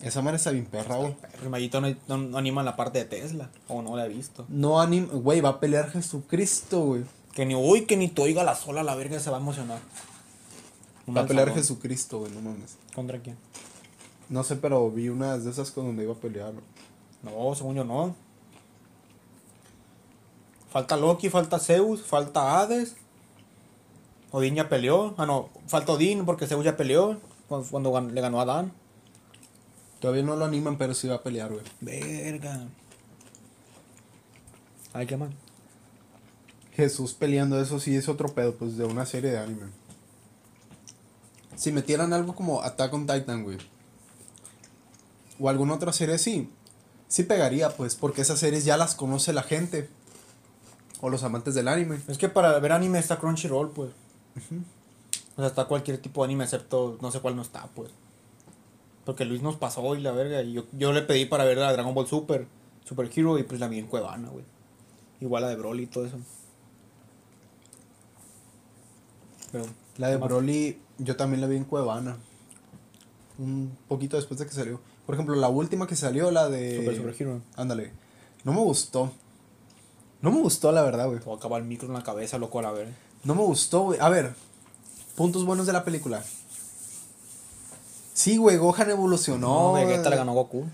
Esa 0.00 0.22
madre 0.22 0.38
está 0.38 0.52
bien 0.52 0.64
perra, 0.64 0.96
güey. 0.96 1.14
El 1.42 1.50
Mayito 1.50 1.82
no, 1.82 1.94
no, 2.08 2.16
no 2.16 2.38
anima 2.38 2.62
la 2.62 2.76
parte 2.76 3.00
de 3.00 3.04
Tesla, 3.04 3.50
o 3.68 3.82
no 3.82 3.94
la 3.94 4.06
he 4.06 4.08
visto. 4.08 4.46
No 4.48 4.80
anime... 4.80 5.08
Güey, 5.08 5.42
va 5.42 5.50
a 5.50 5.60
pelear 5.60 5.90
Jesucristo, 5.90 6.80
güey. 6.80 7.04
Que 7.34 7.44
ni 7.44 7.54
uy, 7.54 7.84
que 7.84 7.98
ni 7.98 8.08
te 8.08 8.22
oiga 8.22 8.42
la 8.42 8.54
sola, 8.54 8.82
la 8.82 8.94
verga 8.94 9.20
se 9.20 9.28
va 9.28 9.36
a 9.36 9.40
emocionar. 9.40 9.80
Va 11.14 11.20
a 11.20 11.26
pelear. 11.26 11.52
Jesucristo, 11.52 12.20
güey, 12.20 12.32
no 12.32 12.40
mames. 12.40 12.78
¿Contra 12.94 13.18
quién? 13.18 13.36
No 14.28 14.42
sé, 14.42 14.56
pero 14.56 14.90
vi 14.90 15.08
unas 15.08 15.44
de 15.44 15.50
esas 15.50 15.70
con 15.70 15.86
donde 15.86 16.02
iba 16.04 16.12
a 16.12 16.16
pelear. 16.16 16.52
No, 17.22 17.54
según 17.54 17.76
yo 17.76 17.84
no. 17.84 18.14
Falta 20.70 20.96
Loki, 20.96 21.30
falta 21.30 21.58
Zeus, 21.58 22.02
falta 22.02 22.60
Hades. 22.60 22.96
Odín 24.32 24.56
ya 24.56 24.68
peleó. 24.68 25.14
Ah, 25.16 25.26
no, 25.26 25.48
falta 25.66 25.92
Odín 25.92 26.24
porque 26.26 26.46
Zeus 26.46 26.64
ya 26.64 26.76
peleó 26.76 27.18
cuando, 27.48 27.68
cuando 27.68 27.92
gan- 27.92 28.10
le 28.10 28.20
ganó 28.20 28.40
a 28.40 28.44
Dan. 28.44 28.72
Todavía 30.00 30.22
no 30.24 30.36
lo 30.36 30.44
animan, 30.44 30.76
pero 30.76 30.92
sí 30.92 31.08
va 31.08 31.16
a 31.16 31.22
pelear, 31.22 31.50
güey. 31.52 31.64
Verga. 31.80 32.66
Ay, 34.92 35.06
qué 35.06 35.16
mal. 35.16 35.32
Jesús 36.74 37.14
peleando, 37.14 37.58
eso 37.60 37.80
sí 37.80 37.96
es 37.96 38.08
otro 38.08 38.28
pedo, 38.34 38.54
pues 38.56 38.76
de 38.76 38.84
una 38.84 39.06
serie 39.06 39.30
de 39.30 39.38
anime. 39.38 39.66
Si 41.54 41.72
metieran 41.72 42.12
algo 42.12 42.34
como 42.34 42.60
Attack 42.62 42.92
on 42.92 43.06
Titan, 43.06 43.44
güey. 43.44 43.56
O 45.38 45.48
alguna 45.48 45.74
otra 45.74 45.92
serie 45.92 46.14
así. 46.14 46.50
Sí 47.08 47.22
pegaría, 47.22 47.70
pues, 47.70 47.94
porque 47.94 48.22
esas 48.22 48.38
series 48.38 48.64
ya 48.64 48.76
las 48.76 48.94
conoce 48.94 49.32
la 49.32 49.42
gente. 49.42 49.88
O 51.00 51.10
los 51.10 51.22
amantes 51.22 51.54
del 51.54 51.68
anime. 51.68 52.00
Es 52.08 52.18
que 52.18 52.28
para 52.28 52.58
ver 52.58 52.72
anime 52.72 52.98
está 52.98 53.18
Crunchyroll, 53.18 53.70
pues. 53.70 53.90
O 55.36 55.40
sea, 55.40 55.46
está 55.46 55.66
cualquier 55.66 55.98
tipo 55.98 56.22
de 56.22 56.26
anime, 56.26 56.44
excepto 56.44 56.98
no 57.00 57.10
sé 57.10 57.20
cuál 57.20 57.36
no 57.36 57.42
está, 57.42 57.66
pues. 57.74 57.90
Porque 59.04 59.24
Luis 59.24 59.42
nos 59.42 59.56
pasó 59.56 59.94
y 59.94 60.00
la 60.00 60.12
verga. 60.12 60.42
Y 60.42 60.54
yo, 60.54 60.64
yo 60.72 60.92
le 60.92 61.02
pedí 61.02 61.26
para 61.26 61.44
ver 61.44 61.58
la 61.58 61.72
Dragon 61.72 61.94
Ball 61.94 62.06
Super, 62.06 62.46
Super 62.84 63.10
Hero, 63.14 63.38
y 63.38 63.42
pues 63.42 63.60
la 63.60 63.68
vi 63.68 63.78
en 63.78 63.86
Cuevana, 63.86 64.28
güey. 64.30 64.44
Igual 65.20 65.42
la 65.42 65.48
de 65.50 65.56
Broly 65.56 65.84
y 65.84 65.86
todo 65.86 66.06
eso. 66.06 66.18
Pero. 69.52 69.66
La 69.98 70.08
de 70.08 70.16
Broly, 70.16 70.78
yo 70.98 71.16
también 71.16 71.40
la 71.40 71.46
vi 71.46 71.56
en 71.56 71.64
Cuevana. 71.64 72.16
Un 73.38 73.76
poquito 73.88 74.16
después 74.16 74.40
de 74.40 74.46
que 74.46 74.52
salió. 74.52 74.80
Por 75.06 75.14
ejemplo, 75.14 75.34
la 75.36 75.48
última 75.48 75.86
que 75.86 75.96
salió, 75.96 76.30
la 76.30 76.48
de. 76.48 76.76
Super 76.78 76.96
Super 76.96 77.14
Hero. 77.18 77.40
Ándale. 77.56 77.92
No 78.44 78.52
me 78.52 78.60
gustó. 78.60 79.12
No 80.20 80.32
me 80.32 80.40
gustó, 80.40 80.72
la 80.72 80.82
verdad, 80.82 81.06
güey. 81.06 81.18
Te 81.20 81.24
voy 81.26 81.34
a 81.34 81.38
acabar 81.38 81.62
el 81.62 81.68
micro 81.68 81.86
en 81.88 81.94
la 81.94 82.02
cabeza, 82.02 82.38
loco, 82.38 82.58
a 82.58 82.62
la 82.62 82.72
verga. 82.72 82.92
No 83.24 83.34
me 83.34 83.42
gustó, 83.42 83.82
güey. 83.82 84.00
A 84.00 84.08
ver, 84.08 84.34
puntos 85.14 85.44
buenos 85.44 85.66
de 85.66 85.72
la 85.72 85.84
película. 85.84 86.22
Sí, 88.14 88.36
güey, 88.38 88.56
Gohan 88.56 88.90
evolucionó. 88.90 89.48
No, 89.48 89.72
Vegeta 89.74 90.10
le 90.10 90.16
ganó 90.16 90.32
Goku. 90.32 90.64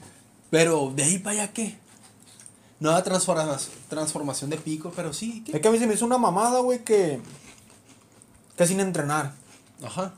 Pero, 0.50 0.92
¿de 0.94 1.02
ahí 1.02 1.18
para 1.18 1.42
allá 1.42 1.52
qué? 1.52 1.76
Nueva 2.78 3.02
transforma- 3.04 3.58
transformación 3.88 4.50
de 4.50 4.56
pico, 4.58 4.92
pero 4.94 5.12
sí. 5.12 5.42
¿qué? 5.44 5.52
Es 5.56 5.60
que 5.60 5.68
a 5.68 5.70
mí 5.70 5.78
se 5.78 5.86
me 5.86 5.94
hizo 5.94 6.04
una 6.06 6.18
mamada, 6.18 6.60
güey, 6.60 6.84
que. 6.84 7.20
Que 8.56 8.66
sin 8.66 8.80
entrenar. 8.80 9.32
Ajá. 9.84 10.14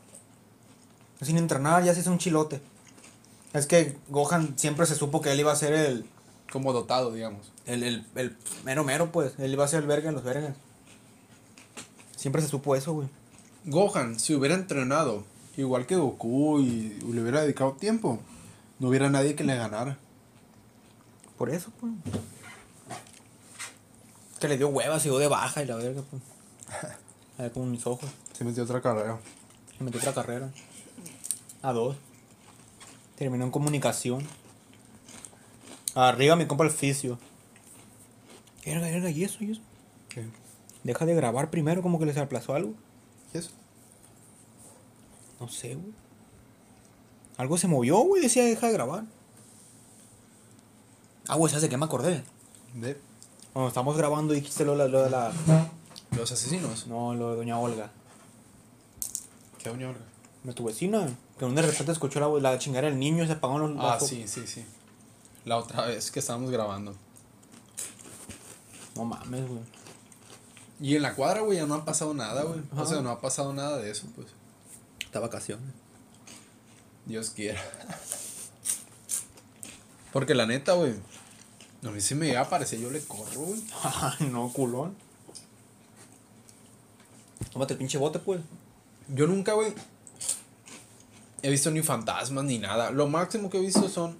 Sin 1.23 1.38
entrenar 1.38 1.83
ya 1.85 1.94
se 1.94 2.00
hizo 2.00 2.11
un 2.11 2.18
chilote. 2.18 2.61
Es 3.55 3.67
que 3.67 3.97
Gohan 4.09 4.59
siempre 4.59 4.85
se 4.85 4.97
supo 4.97 5.23
que 5.23 5.33
él 5.33 5.41
iba 5.41 5.53
a 5.53 5.57
ser 5.57 5.73
el. 5.73 6.05
Como 6.53 6.73
dotado, 6.73 7.13
digamos. 7.13 7.53
El, 7.67 7.83
el, 7.83 8.07
el 8.17 8.37
mero 8.65 8.85
mero, 8.85 9.11
pues. 9.13 9.33
Él 9.39 9.53
iba 9.53 9.65
a 9.65 9.69
ser 9.69 9.83
el 9.83 9.89
verga 9.89 10.09
en 10.09 10.17
los 10.17 10.25
vergas. 10.25 10.57
Siempre 12.17 12.43
se 12.43 12.49
supo 12.49 12.75
eso, 12.77 12.93
güey. 12.93 13.09
Gohan, 13.65 14.19
si 14.19 14.35
hubiera 14.35 14.55
entrenado 14.55 15.25
igual 15.57 15.87
que 15.87 15.97
Goku 15.97 16.59
y 16.61 16.99
le 17.13 17.23
hubiera 17.23 17.43
dedicado 17.43 17.73
tiempo, 17.73 18.19
no 18.79 18.89
hubiera 18.89 19.09
nadie 19.09 19.37
que 19.37 19.45
le 19.45 19.57
ganara. 19.57 19.99
Por 21.39 21.51
eso, 21.51 21.71
pues. 21.81 21.93
Que 24.41 24.49
le 24.49 24.59
dio 24.59 24.69
hueva, 24.69 24.99
se 24.99 25.09
dio 25.09 25.19
de 25.19 25.29
baja 25.29 25.63
y 25.63 25.67
la 25.67 25.77
verga, 25.77 26.03
pues. 26.11 26.23
A 27.39 27.43
ver 27.43 27.53
como 27.53 27.67
mis 27.67 27.87
ojos. 27.87 28.11
Se 28.33 28.45
metió 28.45 28.65
otra 28.65 28.81
carrera. 28.81 29.19
Me 29.79 29.87
metió 29.87 30.01
otra 30.01 30.13
carrera. 30.13 30.51
A 31.63 31.73
dos. 31.73 31.97
Terminó 33.16 33.44
en 33.44 33.50
comunicación. 33.50 34.26
Arriba 35.94 36.37
mi 36.37 36.47
compa 36.47 36.64
el 36.64 36.71
fisio. 36.71 37.18
Verga, 38.66 38.87
verga, 38.88 39.11
¿y 39.11 39.25
eso? 39.25 39.44
¿Y 39.44 39.52
eso? 39.52 39.61
¿Qué? 40.09 40.26
Deja 40.83 41.06
de 41.06 41.14
grabar 41.14 41.50
primero, 41.50 41.83
como 41.83 41.99
que 41.99 42.06
les 42.06 42.16
aplazó 42.16 42.54
algo. 42.54 42.75
¿Y 43.33 43.38
eso? 43.38 43.50
No 45.40 45.49
sé, 45.49 45.75
güey. 45.75 45.92
Algo 47.37 47.59
se 47.59 47.68
movió, 47.68 47.99
güey. 47.99 48.23
Decía 48.23 48.44
deja 48.44 48.66
de 48.66 48.73
grabar. 48.73 49.04
Ah, 51.28 51.37
güey, 51.37 51.50
¿sabes 51.50 51.62
de 51.62 51.68
qué 51.68 51.76
me 51.76 51.85
acordé? 51.85 52.23
De 52.75 52.99
Cuando 53.52 53.68
estamos 53.68 53.97
grabando 53.97 54.35
y 54.35 54.40
dijiste 54.40 54.64
lo, 54.64 54.73
de 54.73 54.78
la- 54.78 54.88
lo 54.88 55.02
de 55.04 55.11
la. 55.11 55.33
los 56.16 56.30
asesinos. 56.33 56.87
No, 56.87 57.14
lo 57.14 57.30
de 57.30 57.37
Doña 57.37 57.59
Olga. 57.59 57.90
¿Qué 59.62 59.68
doña 59.71 59.88
Olga? 59.88 60.00
De 60.45 60.53
tu 60.53 60.65
vecina. 60.65 61.09
Que 61.39 61.47
de 61.47 61.63
repente 61.63 61.91
escuchó 61.93 62.21
la, 62.21 62.51
la 62.53 62.59
chingada 62.59 62.87
del 62.89 62.99
niño 62.99 63.25
y 63.25 63.27
se 63.27 63.33
apagó 63.33 63.59
los. 63.59 63.73
Ah, 63.79 63.97
los- 63.99 64.09
sí, 64.09 64.29
sí, 64.29 64.47
sí. 64.47 64.65
La 65.45 65.57
otra 65.59 65.87
vez 65.87 66.11
que 66.11 66.21
estábamos 66.21 66.51
grabando. 66.51 66.95
No 68.95 69.05
mames, 69.05 69.49
güey. 69.49 69.61
Y 70.81 70.97
en 70.97 71.03
la 71.03 71.15
cuadra, 71.15 71.41
güey, 71.41 71.59
ya 71.59 71.67
no 71.67 71.75
ha 71.75 71.85
pasado 71.85 72.15
nada, 72.15 72.43
güey. 72.43 72.61
O 72.77 72.87
sea, 72.87 73.01
no 73.01 73.11
ha 73.11 73.21
pasado 73.21 73.53
nada 73.53 73.79
de 73.79 73.91
eso, 73.91 74.07
pues. 74.15 74.29
Esta 75.05 75.19
vacaciones. 75.21 75.65
Dios 77.07 77.31
quiera. 77.31 77.61
Porque 80.13 80.35
la 80.35 80.47
neta, 80.47 80.75
güey. 80.75 80.95
A 81.85 81.91
mí 81.91 82.01
si 82.01 82.15
me 82.15 82.27
llega 82.27 82.41
a 82.41 82.45
aparecer, 82.45 82.79
yo 82.81 82.91
le 82.91 83.01
corro, 83.05 83.41
güey. 83.41 83.63
Ay, 83.83 84.29
no, 84.29 84.53
culón. 84.53 84.95
Tómate 87.53 87.75
el 87.75 87.79
pinche 87.79 87.99
bote, 87.99 88.19
pues. 88.19 88.41
Yo 89.09 89.27
nunca, 89.27 89.53
güey, 89.53 89.75
he 91.45 91.51
visto 91.51 91.71
ni 91.71 91.83
fantasmas 91.83 92.45
ni 92.45 92.59
nada. 92.59 92.91
Lo 92.91 93.07
máximo 93.07 93.51
que 93.51 93.59
he 93.59 93.61
visto 93.61 93.87
son 93.91 94.17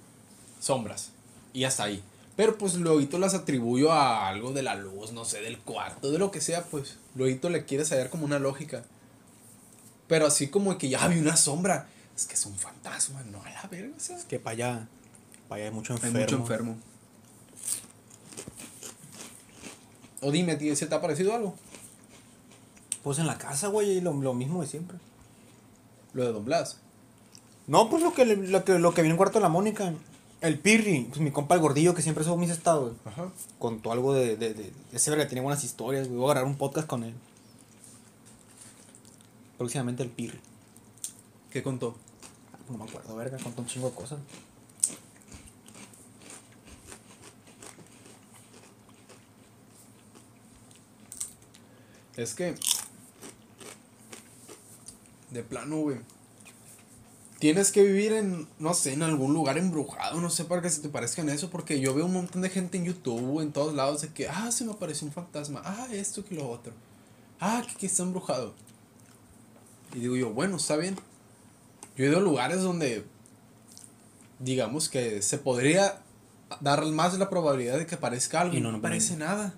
sombras. 0.59 1.09
Y 1.53 1.63
hasta 1.63 1.85
ahí. 1.85 2.03
Pero 2.35 2.55
pues 2.55 2.75
luego 2.75 3.17
las 3.17 3.33
atribuyo 3.33 3.91
a 3.91 4.27
algo 4.27 4.51
de 4.51 4.61
la 4.61 4.75
luz, 4.75 5.11
no 5.11 5.25
sé, 5.25 5.41
del 5.41 5.57
cuarto, 5.57 6.11
de 6.11 6.19
lo 6.19 6.29
que 6.29 6.39
sea, 6.39 6.63
pues. 6.65 6.97
Luego 7.15 7.49
le 7.49 7.65
quieres 7.65 7.89
hallar 7.89 8.11
como 8.11 8.25
una 8.25 8.37
lógica. 8.37 8.83
Pero 10.07 10.27
así 10.27 10.49
como 10.49 10.77
que 10.77 10.87
ya 10.87 11.07
vi 11.07 11.17
una 11.17 11.35
sombra. 11.35 11.87
Es 12.15 12.27
que 12.27 12.35
es 12.35 12.45
un 12.45 12.55
fantasma, 12.55 13.23
no 13.23 13.41
a 13.43 13.49
la 13.49 13.63
verga, 13.71 13.95
sea. 13.97 14.19
Que 14.27 14.39
para 14.39 14.53
allá. 14.53 14.87
Para 15.49 15.61
allá 15.61 15.69
hay 15.69 15.75
mucho 15.75 15.93
Hay 15.93 15.97
enfermo. 15.97 16.19
mucho 16.19 16.35
enfermo. 16.35 16.77
O 20.21 20.29
dime, 20.29 20.57
tío, 20.57 20.75
¿se 20.75 20.85
te 20.85 20.93
ha 20.93 21.01
parecido 21.01 21.33
algo? 21.33 21.55
Pues 23.03 23.17
en 23.17 23.25
la 23.25 23.39
casa, 23.39 23.67
güey, 23.69 23.99
lo, 23.99 24.13
lo 24.13 24.35
mismo 24.35 24.61
de 24.61 24.67
siempre. 24.67 24.97
Lo 26.13 26.23
de 26.23 26.31
Don 26.31 26.45
Blas. 26.45 26.81
No, 27.67 27.89
pues 27.89 28.03
lo 28.03 28.13
que, 28.13 28.25
lo 28.25 28.63
que, 28.63 28.79
lo 28.79 28.93
que 28.93 29.01
viene 29.01 29.13
en 29.13 29.17
cuarto 29.17 29.39
de 29.39 29.43
la 29.43 29.49
Mónica. 29.49 29.93
El 30.41 30.59
Pirri, 30.59 31.05
pues 31.09 31.19
mi 31.21 31.31
compa 31.31 31.55
el 31.55 31.61
gordillo 31.61 31.95
que 31.95 32.01
siempre 32.01 32.23
sube 32.23 32.37
mis 32.37 32.51
estados. 32.51 32.93
Ajá. 33.05 33.31
Contó 33.57 33.91
algo 33.91 34.13
de, 34.13 34.37
de, 34.37 34.53
de 34.53 34.71
ese 34.93 35.09
verga 35.09 35.25
que 35.25 35.29
tiene 35.29 35.41
buenas 35.41 35.63
historias, 35.63 36.07
güey. 36.07 36.19
Voy 36.19 36.29
a 36.29 36.33
grabar 36.33 36.49
un 36.49 36.57
podcast 36.57 36.87
con 36.87 37.03
él. 37.03 37.15
Próximamente 39.57 40.03
el 40.03 40.09
Pirri. 40.09 40.39
¿Qué 41.49 41.63
contó? 41.63 41.95
No 42.69 42.77
me 42.77 42.83
acuerdo, 42.83 43.15
verga, 43.15 43.37
contó 43.37 43.61
un 43.61 43.67
chingo 43.67 43.89
de 43.89 43.95
cosas. 43.95 44.19
Es 52.17 52.33
que. 52.33 52.55
De 55.31 55.43
plano, 55.43 55.77
güey. 55.77 55.97
Tienes 57.45 57.71
que 57.71 57.83
vivir 57.83 58.11
en, 58.11 58.47
no 58.57 58.73
sé, 58.73 58.93
en 58.93 59.03
algún 59.03 59.31
lugar 59.31 59.59
embrujado, 59.59 60.19
no 60.19 60.31
sé 60.31 60.45
para 60.45 60.63
que 60.63 60.69
se 60.71 60.81
te 60.81 60.89
parezcan 60.89 61.29
eso, 61.29 61.51
porque 61.51 61.79
yo 61.79 61.93
veo 61.93 62.07
un 62.07 62.13
montón 62.13 62.41
de 62.41 62.49
gente 62.49 62.75
en 62.75 62.85
YouTube, 62.85 63.39
en 63.39 63.51
todos 63.51 63.75
lados, 63.75 64.01
de 64.01 64.07
que, 64.07 64.27
ah, 64.27 64.51
se 64.51 64.65
me 64.65 64.71
apareció 64.71 65.05
un 65.05 65.13
fantasma, 65.13 65.61
ah, 65.63 65.87
esto 65.91 66.25
que 66.25 66.33
lo 66.33 66.49
otro, 66.49 66.73
ah, 67.39 67.61
que, 67.67 67.75
que 67.75 67.85
está 67.85 68.01
embrujado. 68.01 68.55
Y 69.93 69.99
digo 69.99 70.15
yo, 70.15 70.33
bueno, 70.33 70.57
está 70.57 70.75
bien. 70.75 70.95
Yo 71.95 72.05
he 72.05 72.07
ido 72.07 72.17
a 72.17 72.21
lugares 72.21 72.63
donde, 72.63 73.05
digamos 74.39 74.89
que 74.89 75.21
se 75.21 75.37
podría 75.37 76.01
dar 76.61 76.83
más 76.87 77.15
la 77.19 77.29
probabilidad 77.29 77.77
de 77.77 77.85
que 77.85 77.93
aparezca 77.93 78.41
algo, 78.41 78.57
Y 78.57 78.59
no, 78.59 78.71
no, 78.71 78.77
no 78.77 78.81
parece 78.81 79.17
nada. 79.17 79.53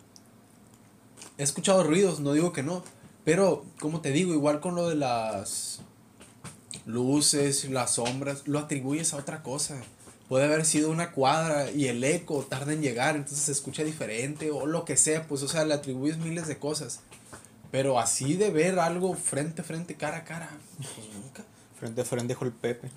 He 1.38 1.44
escuchado 1.44 1.86
ruidos, 1.86 2.20
no 2.20 2.34
digo 2.34 2.51
que 2.51 2.63
no. 2.63 2.84
Pero, 3.24 3.63
como 3.79 4.01
te 4.01 4.12
digo, 4.12 4.34
igual 4.34 4.60
con 4.60 4.75
lo 4.75 4.89
de 4.89 4.96
las. 4.96 5.79
Luces, 6.88 7.70
las 7.70 7.96
sombras, 7.96 8.48
lo 8.48 8.60
atribuyes 8.60 9.13
a 9.13 9.17
otra 9.17 9.44
cosa. 9.44 9.79
Puede 10.27 10.46
haber 10.46 10.65
sido 10.65 10.89
una 10.89 11.12
cuadra 11.12 11.72
y 11.72 11.88
el 11.88 12.03
eco 12.03 12.46
tarda 12.50 12.74
en 12.74 12.82
llegar, 12.82 13.15
entonces 13.15 13.46
se 13.46 13.51
escucha 13.51 13.84
diferente 13.84 14.51
o 14.51 14.65
lo 14.65 14.84
que 14.84 14.98
sea, 14.98 15.27
pues 15.27 15.44
o 15.44 15.48
sea, 15.48 15.63
le 15.65 15.74
atribuyes 15.74 16.17
miles 16.17 16.48
de 16.48 16.58
cosas. 16.58 17.01
Pero 17.72 18.00
así 18.00 18.36
de 18.36 18.50
ver 18.50 18.79
algo 18.79 19.13
frente 19.13 19.62
a 19.62 19.63
frente, 19.63 19.96
cara 19.96 20.17
a 20.17 20.24
cara, 20.24 20.50
pues 20.77 21.08
nunca. 21.13 21.44
Frente 21.79 22.01
a 22.01 22.06
frente 22.06 22.36
con 22.36 22.48
el 22.48 22.53
Pepe. 22.53 22.89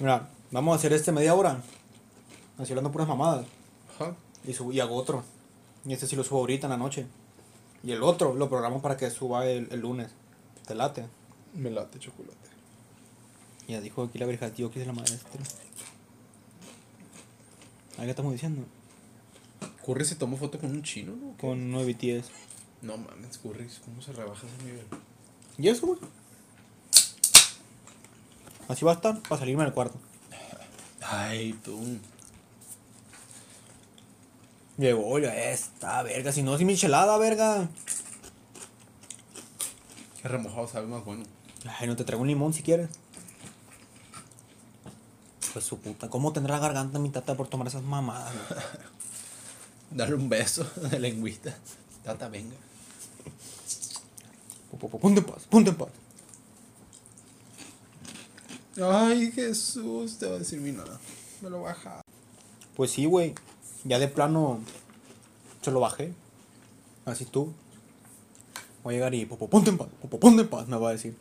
Mira, 0.00 0.30
vamos 0.50 0.72
a 0.72 0.76
hacer 0.76 0.92
este 0.92 1.12
media 1.12 1.34
hora. 1.34 1.60
Así 2.56 2.72
hablando 2.72 2.92
puras 2.92 3.08
mamadas. 3.08 3.46
Ajá. 3.94 4.14
Y, 4.44 4.54
subo, 4.54 4.72
y 4.72 4.80
hago 4.80 4.94
otro. 4.94 5.24
Y 5.84 5.92
este 5.92 6.06
sí 6.06 6.16
lo 6.16 6.24
subo 6.24 6.38
ahorita 6.38 6.66
en 6.66 6.70
la 6.70 6.76
noche. 6.76 7.06
Y 7.82 7.92
el 7.92 8.02
otro 8.02 8.34
lo 8.34 8.48
programo 8.48 8.82
para 8.82 8.96
que 8.96 9.10
suba 9.10 9.46
el, 9.46 9.68
el 9.70 9.80
lunes. 9.80 10.10
Te 10.66 10.74
late. 10.74 11.06
Me 11.54 11.70
late 11.70 11.98
chocolate. 11.98 12.36
Ya 13.68 13.80
dijo 13.80 14.02
aquí 14.02 14.18
la 14.18 14.26
verja, 14.26 14.50
tío, 14.50 14.70
que 14.70 14.80
es 14.80 14.86
la 14.86 14.92
maestra. 14.92 15.40
¿A 17.98 18.02
qué 18.02 18.10
estamos 18.10 18.32
diciendo? 18.32 18.64
Curry 19.84 20.04
se 20.04 20.14
tomó 20.14 20.36
foto 20.36 20.58
con 20.58 20.70
un 20.70 20.82
chino, 20.82 21.16
¿no? 21.16 21.36
Con 21.38 21.70
9 21.70 21.92
BTS. 21.92 22.30
No 22.82 22.96
mames, 22.96 23.38
Curry, 23.38 23.68
¿cómo 23.84 24.00
se 24.00 24.12
rebaja 24.12 24.46
ese 24.46 24.64
nivel? 24.64 24.86
¿Y 25.58 25.68
eso, 25.68 25.86
güey? 25.86 25.98
Así 28.68 28.84
va 28.84 28.92
a 28.92 28.94
estar 28.94 29.20
para 29.22 29.38
salirme 29.40 29.64
del 29.64 29.72
cuarto. 29.72 29.98
Ay, 31.02 31.54
tú. 31.64 31.98
Llegó, 34.78 35.18
ya 35.18 35.34
esta, 35.34 36.02
verga. 36.04 36.30
Si 36.30 36.42
no, 36.42 36.56
si 36.56 36.64
michelada, 36.64 37.18
verga. 37.18 37.68
Qué 40.22 40.28
remojado 40.28 40.68
sabe 40.68 40.86
más 40.86 41.04
bueno. 41.04 41.24
Ay, 41.78 41.88
no 41.88 41.96
te 41.96 42.04
traigo 42.04 42.22
un 42.22 42.28
limón 42.28 42.54
si 42.54 42.62
quieres. 42.62 42.88
Pues 45.52 45.64
su 45.64 45.80
puta. 45.80 46.08
¿Cómo 46.08 46.32
tendrá 46.32 46.54
la 46.54 46.60
garganta 46.60 47.00
mi 47.00 47.10
tata 47.10 47.36
por 47.36 47.48
tomar 47.48 47.66
esas 47.66 47.82
mamadas? 47.82 48.32
güey? 48.32 48.60
Dale 49.90 50.14
un 50.14 50.28
beso 50.28 50.64
de 50.90 51.00
lengüita. 51.00 51.56
Tata, 52.04 52.28
venga. 52.28 52.54
Po, 54.70 54.78
po, 54.78 54.88
po, 54.88 54.98
Ponte 55.00 55.20
en 55.20 55.26
paz, 55.26 55.44
ponte 55.50 55.70
en 55.70 55.76
paz. 55.76 55.88
Ay, 58.80 59.32
Jesús, 59.32 60.18
te 60.18 60.26
va 60.26 60.36
a 60.36 60.38
decir 60.38 60.60
mi 60.60 60.70
nada. 60.70 61.00
Me 61.40 61.50
lo 61.50 61.62
baja. 61.62 62.00
Pues 62.76 62.92
sí, 62.92 63.06
güey. 63.06 63.34
Ya 63.88 63.98
de 63.98 64.06
plano 64.06 64.60
se 65.62 65.70
lo 65.70 65.80
bajé. 65.80 66.12
Así 67.06 67.24
tú. 67.24 67.52
Voy 68.84 68.94
a 68.94 68.96
llegar 68.98 69.14
y 69.14 69.24
popo, 69.24 69.48
ponte 69.48 69.70
en 69.70 69.78
paz, 69.78 69.88
popo, 70.00 70.20
ponte 70.20 70.42
en 70.42 70.48
paz, 70.48 70.68
me 70.68 70.76
va 70.76 70.90
a 70.90 70.92
decir. 70.92 71.16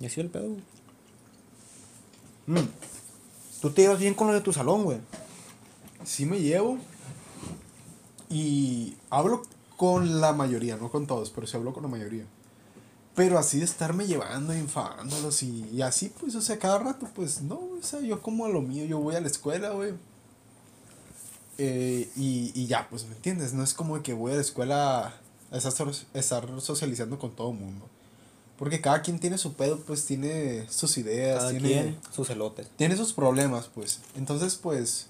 Y 0.00 0.06
así 0.06 0.20
el 0.20 0.28
pedo. 0.28 0.56
Mm. 2.46 2.58
Tú 3.60 3.70
te 3.70 3.82
llevas 3.82 4.00
bien 4.00 4.14
con 4.14 4.26
los 4.26 4.36
de 4.36 4.42
tu 4.42 4.52
salón, 4.52 4.84
güey. 4.84 4.98
Sí 6.04 6.26
me 6.26 6.40
llevo. 6.40 6.78
Y 8.28 8.96
hablo 9.08 9.42
con 9.76 10.20
la 10.20 10.32
mayoría, 10.32 10.76
no 10.76 10.90
con 10.90 11.06
todos, 11.06 11.30
pero 11.30 11.46
sí 11.46 11.56
hablo 11.56 11.72
con 11.72 11.84
la 11.84 11.88
mayoría. 11.88 12.26
Pero 13.14 13.38
así 13.38 13.58
de 13.58 13.64
estarme 13.64 14.06
llevando 14.06 14.52
y 14.54 14.58
enfadándolos 14.58 15.42
y, 15.44 15.68
y 15.72 15.82
así, 15.82 16.12
pues, 16.20 16.34
o 16.34 16.40
sea, 16.40 16.58
cada 16.58 16.80
rato, 16.80 17.08
pues, 17.14 17.42
no, 17.42 17.54
o 17.54 17.82
sea, 17.82 18.00
yo 18.00 18.20
como 18.20 18.44
a 18.44 18.48
lo 18.48 18.60
mío, 18.60 18.84
yo 18.84 18.98
voy 18.98 19.14
a 19.14 19.20
la 19.20 19.28
escuela, 19.28 19.70
güey. 19.70 19.94
Eh, 21.58 22.08
y, 22.16 22.50
y 22.54 22.66
ya, 22.66 22.88
pues, 22.90 23.04
¿me 23.06 23.14
entiendes? 23.14 23.52
No 23.52 23.62
es 23.62 23.74
como 23.74 24.02
que 24.02 24.12
voy 24.12 24.32
a 24.32 24.36
la 24.36 24.40
escuela 24.40 25.14
a 25.50 25.56
estar, 25.56 25.72
so- 25.72 25.92
estar 26.14 26.48
socializando 26.60 27.18
con 27.18 27.30
todo 27.36 27.50
el 27.52 27.58
mundo. 27.58 27.88
Porque 28.58 28.80
cada 28.80 29.02
quien 29.02 29.18
tiene 29.18 29.36
su 29.38 29.54
pedo, 29.54 29.78
pues, 29.80 30.04
tiene 30.04 30.66
sus 30.70 30.96
ideas, 30.98 31.38
Cada 31.38 31.50
tiene 31.50 31.68
quien 31.68 31.98
sus 32.14 32.30
elotes. 32.30 32.68
tiene 32.76 32.96
sus 32.96 33.12
problemas, 33.12 33.68
pues. 33.74 34.00
Entonces, 34.16 34.54
pues, 34.56 35.06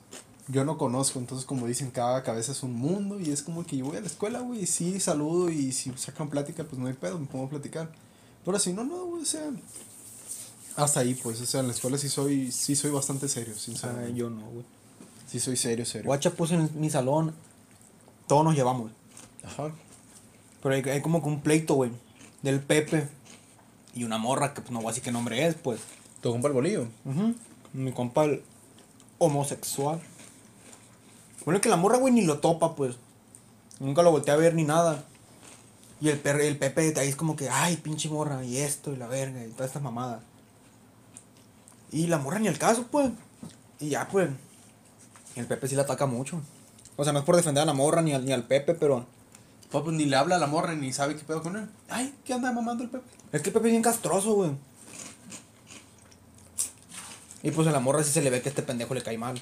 yo 0.48 0.64
no 0.64 0.76
conozco. 0.78 1.18
Entonces, 1.18 1.46
como 1.46 1.66
dicen, 1.66 1.90
cada 1.90 2.22
cabeza 2.22 2.52
es 2.52 2.62
un 2.62 2.74
mundo. 2.74 3.18
Y 3.20 3.30
es 3.30 3.42
como 3.42 3.64
que 3.66 3.76
yo 3.78 3.87
voy 3.87 3.96
a 3.96 4.00
la 4.00 4.07
escuela, 4.07 4.40
güey, 4.40 4.62
y 4.62 4.66
sí 4.66 4.98
saludo. 5.00 5.50
Y 5.50 5.72
si 5.72 5.92
sacan 5.96 6.28
plática, 6.30 6.64
pues 6.64 6.78
no 6.78 6.87
hay 6.88 6.94
pedo, 6.94 7.18
me 7.18 7.26
pongo 7.26 7.46
a 7.46 7.50
platicar. 7.50 7.90
Pero 8.44 8.59
si 8.59 8.72
no, 8.72 8.85
no, 8.85 9.07
güey, 9.07 9.22
o 9.22 9.26
sea. 9.26 9.50
Hasta 10.76 11.00
ahí, 11.00 11.14
pues, 11.14 11.40
o 11.40 11.46
sea, 11.46 11.61
en 11.61 11.68
la 11.68 11.72
escuela 11.72 11.96
sí 11.98 12.09
soy, 12.09 12.50
sí 12.50 12.74
soy 12.74 12.90
bastante 12.90 13.28
serio, 13.28 13.54
sinceramente. 13.57 14.09
Ay, 14.09 14.14
yo 14.18 14.28
no, 14.28 14.44
güey. 14.50 14.64
Sí 15.26 15.40
soy 15.40 15.56
serio, 15.56 15.84
serio. 15.84 16.06
Guacha 16.06 16.30
puse 16.30 16.54
en 16.54 16.70
mi 16.80 16.90
salón. 16.90 17.34
Todos 18.26 18.44
nos 18.44 18.54
llevamos. 18.54 18.90
Ajá. 19.44 19.72
Pero 20.62 20.74
hay, 20.74 20.82
hay 20.82 21.02
como 21.02 21.22
que 21.22 21.28
un 21.28 21.40
pleito, 21.40 21.74
güey. 21.74 21.90
Del 22.42 22.60
Pepe. 22.60 23.08
Y 23.94 24.04
una 24.04 24.18
morra 24.18 24.54
que 24.54 24.60
pues 24.60 24.70
no 24.72 24.78
voy 24.78 24.88
a 24.88 24.90
decir 24.90 25.02
qué 25.04 25.12
nombre 25.12 25.46
es, 25.46 25.54
pues. 25.54 25.80
¿Tu 26.20 26.30
compa 26.30 26.48
el 26.48 26.54
bolillo? 26.54 26.88
Ujú. 27.04 27.34
Mi 27.72 27.92
compa 27.92 28.24
el 28.24 28.42
homosexual. 29.18 30.00
Bueno, 31.44 31.60
que 31.60 31.68
la 31.68 31.76
morra, 31.76 31.98
güey, 31.98 32.12
ni 32.12 32.22
lo 32.24 32.38
topa, 32.38 32.74
pues. 32.74 32.96
Nunca 33.80 34.02
lo 34.02 34.10
volteé 34.10 34.32
a 34.32 34.37
ver 34.37 34.54
ni 34.54 34.64
nada. 34.64 35.04
Y 36.00 36.08
el, 36.08 36.18
per- 36.18 36.40
el 36.40 36.56
Pepe 36.58 36.92
de 36.92 37.00
ahí 37.00 37.08
es 37.08 37.16
como 37.16 37.37
que, 37.37 37.48
ay, 37.48 37.76
pinche 37.76 38.08
morra, 38.08 38.44
y 38.44 38.56
esto, 38.58 38.92
y 38.92 38.96
la 38.96 39.06
verga, 39.06 39.44
y 39.44 39.50
todas 39.50 39.66
estas 39.66 39.82
mamadas. 39.82 40.22
Y 41.92 42.06
la 42.08 42.18
morra 42.18 42.38
ni 42.38 42.48
al 42.48 42.58
caso, 42.58 42.87
pues. 42.90 43.10
Y 43.80 43.90
ya, 43.90 44.08
pues. 44.08 44.30
El 45.37 45.47
Pepe 45.47 45.68
sí 45.68 45.75
la 45.75 45.83
ataca 45.83 46.07
mucho. 46.07 46.40
O 46.97 47.05
sea, 47.05 47.12
no 47.12 47.18
es 47.18 47.25
por 47.25 47.37
defender 47.37 47.62
a 47.62 47.66
la 47.66 47.75
morra 47.75 48.03
ni 48.03 48.12
al, 48.12 48.25
ni 48.25 48.33
al 48.33 48.44
Pepe, 48.44 48.75
pero. 48.75 49.07
Papá, 49.70 49.85
pues 49.85 49.97
ni 49.97 50.05
le 50.05 50.16
habla 50.16 50.37
a 50.37 50.38
la 50.38 50.47
morra 50.47 50.75
ni 50.75 50.92
sabe 50.92 51.16
qué 51.16 51.25
pedo 51.25 51.42
con 51.42 51.57
él. 51.57 51.68
Ay, 51.88 52.14
¿qué 52.25 52.35
anda 52.35 52.53
mamando 52.53 52.85
el 52.85 52.90
Pepe? 52.90 53.05
Es 53.33 53.42
que 53.42 53.49
el 53.51 53.55
Pepe 53.55 53.68
es 53.68 53.73
bien 53.73 53.83
castroso, 53.83 54.35
güey. 54.35 54.53
Y 57.42 57.51
pues 57.51 57.66
a 57.66 57.73
la 57.73 57.81
morra 57.81 58.03
sí 58.05 58.12
se 58.12 58.23
le 58.23 58.31
ve 58.31 58.40
que 58.40 58.49
este 58.49 58.62
pendejo 58.62 58.94
le 58.94 59.03
cae 59.03 59.18
mal. 59.18 59.40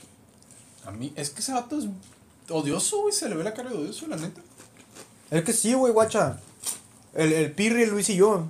A 0.86 0.90
mí, 0.90 1.12
es 1.14 1.30
que 1.30 1.40
ese 1.40 1.52
vato 1.52 1.78
es 1.78 1.86
odioso, 2.48 3.02
güey. 3.02 3.12
Se 3.12 3.28
le 3.28 3.36
ve 3.36 3.44
la 3.44 3.52
cara 3.52 3.70
de 3.70 3.76
odioso, 3.76 4.06
la 4.06 4.16
neta. 4.16 4.40
Es 5.30 5.44
que 5.44 5.52
sí, 5.52 5.74
güey, 5.74 5.92
guacha. 5.92 6.40
El, 7.14 7.32
el 7.32 7.52
Pirri, 7.52 7.82
el 7.82 7.90
Luis 7.90 8.08
y 8.08 8.16
yo 8.16 8.46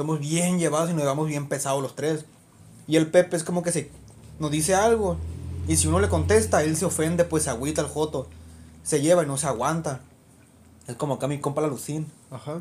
somos 0.00 0.18
bien 0.18 0.58
llevados 0.58 0.88
y 0.88 0.94
nos 0.94 1.02
llevamos 1.02 1.28
bien 1.28 1.46
pesados 1.46 1.82
los 1.82 1.94
tres. 1.94 2.24
Y 2.86 2.96
el 2.96 3.10
Pepe 3.10 3.36
es 3.36 3.44
como 3.44 3.62
que 3.62 3.70
se 3.70 3.90
nos 4.38 4.50
dice 4.50 4.74
algo. 4.74 5.18
Y 5.68 5.76
si 5.76 5.86
uno 5.86 6.00
le 6.00 6.08
contesta, 6.08 6.62
él 6.64 6.76
se 6.76 6.84
ofende, 6.84 7.24
pues 7.24 7.44
se 7.44 7.50
agüita 7.50 7.80
el 7.82 7.88
joto. 7.88 8.28
Se 8.82 9.00
lleva 9.00 9.22
y 9.22 9.26
no 9.26 9.36
se 9.36 9.46
aguanta. 9.46 10.00
Es 10.86 10.96
como 10.96 11.14
acá 11.14 11.28
mi 11.28 11.40
compa 11.40 11.60
la 11.60 11.68
Lucín. 11.68 12.06
Ajá. 12.30 12.60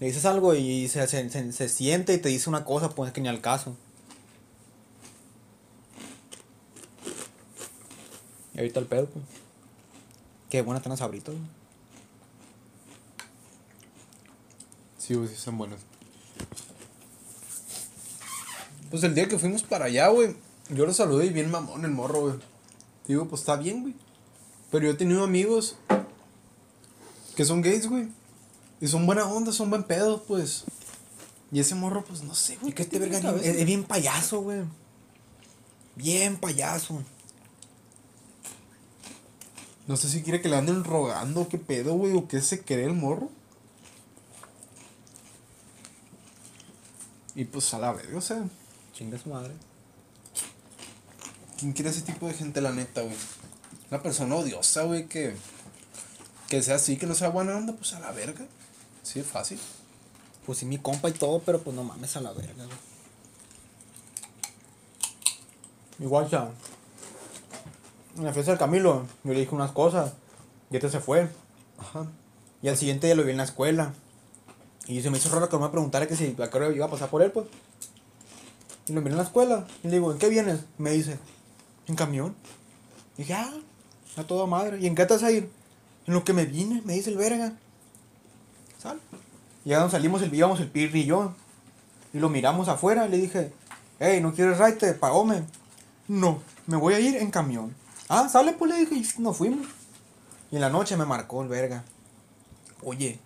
Le 0.00 0.06
dices 0.06 0.24
algo 0.24 0.54
y 0.54 0.88
se, 0.88 1.06
se, 1.06 1.28
se- 1.30 1.52
se 1.52 1.68
siente 1.68 2.14
y 2.14 2.18
te 2.18 2.28
dice 2.30 2.48
una 2.48 2.64
cosa, 2.64 2.90
pues 2.90 3.12
que 3.12 3.20
ni 3.20 3.28
al 3.28 3.40
caso. 3.40 3.76
Y 8.54 8.58
ahorita 8.58 8.80
el 8.80 8.86
pedo, 8.86 9.06
pues. 9.06 9.24
Qué 10.50 10.62
buenas 10.62 10.80
están 10.80 10.90
las 10.90 10.98
sabritas, 11.00 11.34
güey. 11.34 11.46
Sí, 14.98 15.14
güey, 15.14 15.28
sí 15.28 15.34
están 15.34 15.58
buenas. 15.58 15.80
Pues 18.90 19.02
el 19.04 19.14
día 19.14 19.26
que 19.28 19.38
fuimos 19.38 19.62
para 19.62 19.86
allá, 19.86 20.08
güey, 20.08 20.36
yo 20.74 20.86
lo 20.86 20.92
saludé 20.92 21.26
y 21.26 21.30
bien 21.30 21.50
mamón 21.50 21.84
el 21.84 21.90
morro, 21.90 22.20
güey. 22.20 22.34
Digo, 23.06 23.26
pues 23.28 23.42
está 23.42 23.56
bien, 23.56 23.82
güey. 23.82 23.94
Pero 24.70 24.86
yo 24.86 24.92
he 24.92 24.96
tenido 24.96 25.24
amigos 25.24 25.76
que 27.36 27.44
son 27.44 27.62
gays, 27.62 27.88
güey. 27.88 28.08
Y 28.80 28.88
son 28.88 29.06
buena 29.06 29.26
onda, 29.26 29.52
son 29.52 29.70
buen 29.70 29.84
pedo, 29.84 30.22
pues. 30.24 30.64
Y 31.50 31.60
ese 31.60 31.74
morro, 31.74 32.04
pues 32.04 32.22
no 32.22 32.34
sé, 32.34 32.56
güey. 32.60 32.72
¿qué 32.72 32.84
verga 32.98 33.18
es, 33.18 33.24
la 33.24 33.32
cabeza? 33.32 33.50
es 33.50 33.66
bien 33.66 33.84
payaso, 33.84 34.40
güey. 34.40 34.62
Bien 35.96 36.36
payaso. 36.38 37.02
No 39.86 39.96
sé 39.96 40.08
si 40.08 40.22
quiere 40.22 40.40
que 40.40 40.48
le 40.48 40.56
anden 40.56 40.84
rogando, 40.84 41.48
qué 41.48 41.58
pedo, 41.58 41.94
güey, 41.94 42.16
o 42.16 42.28
qué 42.28 42.40
se 42.40 42.62
cree 42.62 42.84
el 42.84 42.94
morro. 42.94 43.30
Y 47.34 47.44
pues 47.44 47.72
a 47.74 47.78
la 47.78 47.92
vez, 47.92 48.12
o 48.14 48.20
sea, 48.20 48.44
Chinga 48.92 49.18
su 49.18 49.30
madre. 49.30 49.54
¿Quién 51.62 51.74
quiere 51.74 51.90
ese 51.90 52.02
tipo 52.02 52.26
de 52.26 52.34
gente, 52.34 52.60
la 52.60 52.72
neta, 52.72 53.02
güey? 53.02 53.14
Una 53.88 54.02
persona 54.02 54.34
odiosa, 54.34 54.82
güey, 54.82 55.06
que. 55.06 55.36
Que 56.48 56.60
sea 56.60 56.74
así, 56.74 56.96
que 56.96 57.06
no 57.06 57.14
sea 57.14 57.28
buena 57.28 57.56
onda, 57.56 57.72
pues 57.72 57.92
a 57.92 58.00
la 58.00 58.10
verga. 58.10 58.44
Sí, 59.04 59.22
fácil. 59.22 59.60
Pues 60.44 60.58
sí, 60.58 60.66
mi 60.66 60.78
compa 60.78 61.08
y 61.08 61.12
todo, 61.12 61.38
pero 61.38 61.62
pues 61.62 61.76
no 61.76 61.84
mames 61.84 62.16
a 62.16 62.20
la 62.20 62.32
verga, 62.32 62.64
güey. 62.64 62.78
Igual 66.00 66.28
ya. 66.28 66.50
En 68.16 68.24
la 68.24 68.32
fiesta 68.32 68.50
del 68.50 68.58
Camilo, 68.58 69.06
yo 69.22 69.32
le 69.32 69.38
dije 69.38 69.54
unas 69.54 69.70
cosas. 69.70 70.14
Y 70.68 70.76
este 70.76 70.90
se 70.90 70.98
fue. 70.98 71.28
Ajá. 71.78 72.06
Y 72.60 72.68
al 72.68 72.76
siguiente 72.76 73.06
día 73.06 73.14
lo 73.14 73.22
vi 73.22 73.30
en 73.30 73.36
la 73.36 73.44
escuela. 73.44 73.94
Y 74.88 75.00
se 75.00 75.10
me 75.10 75.18
hizo 75.18 75.28
raro 75.28 75.48
que 75.48 75.56
no 75.56 75.62
me 75.62 75.68
preguntara 75.68 76.08
que 76.08 76.16
si 76.16 76.36
a 76.42 76.50
qué 76.50 76.56
hora 76.58 76.72
iba 76.72 76.86
a 76.86 76.90
pasar 76.90 77.08
por 77.08 77.22
él, 77.22 77.30
pues. 77.30 77.46
Y 78.88 78.92
lo 78.92 79.00
miré 79.00 79.12
en 79.12 79.18
la 79.18 79.22
escuela. 79.22 79.64
Y 79.84 79.88
le 79.88 79.94
digo, 79.94 80.10
¿en 80.10 80.18
qué 80.18 80.28
vienes? 80.28 80.62
Me 80.76 80.90
dice, 80.90 81.18
¿en 81.86 81.94
camión? 81.94 82.34
Y 83.16 83.22
dije, 83.22 83.34
ah, 83.34 83.52
a 84.16 84.24
toda 84.24 84.46
madre. 84.46 84.78
¿Y 84.80 84.86
en 84.86 84.94
qué 84.94 85.06
te 85.06 85.14
vas 85.14 85.22
a 85.22 85.30
ir? 85.30 85.50
En 86.06 86.14
lo 86.14 86.24
que 86.24 86.32
me 86.32 86.46
vine, 86.46 86.82
me 86.84 86.94
dice 86.94 87.10
el 87.10 87.16
verga. 87.16 87.52
Sal. 88.78 89.00
Ya 89.64 89.80
nos 89.80 89.92
salimos, 89.92 90.22
el, 90.22 90.34
íbamos 90.34 90.60
el 90.60 90.68
Pirri 90.68 91.02
y 91.02 91.06
yo. 91.06 91.34
Y 92.12 92.18
lo 92.18 92.28
miramos 92.28 92.68
afuera 92.68 93.06
y 93.06 93.10
le 93.10 93.18
dije, 93.18 93.52
hey, 94.00 94.20
¿no 94.20 94.34
quieres 94.34 94.58
raite? 94.58 94.92
Pagóme. 94.94 95.44
No, 96.08 96.42
me 96.66 96.76
voy 96.76 96.94
a 96.94 97.00
ir 97.00 97.16
en 97.16 97.30
camión. 97.30 97.74
Ah, 98.08 98.28
sale 98.28 98.52
pues 98.52 98.70
le 98.70 98.78
dije 98.78 98.96
y 98.96 99.22
nos 99.22 99.36
fuimos. 99.36 99.66
Y 100.50 100.56
en 100.56 100.60
la 100.60 100.68
noche 100.68 100.96
me 100.96 101.06
marcó 101.06 101.42
el 101.42 101.48
verga. 101.48 101.84
Oye, 102.82 103.18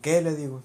¿qué 0.00 0.22
le 0.22 0.34
digo? 0.34 0.62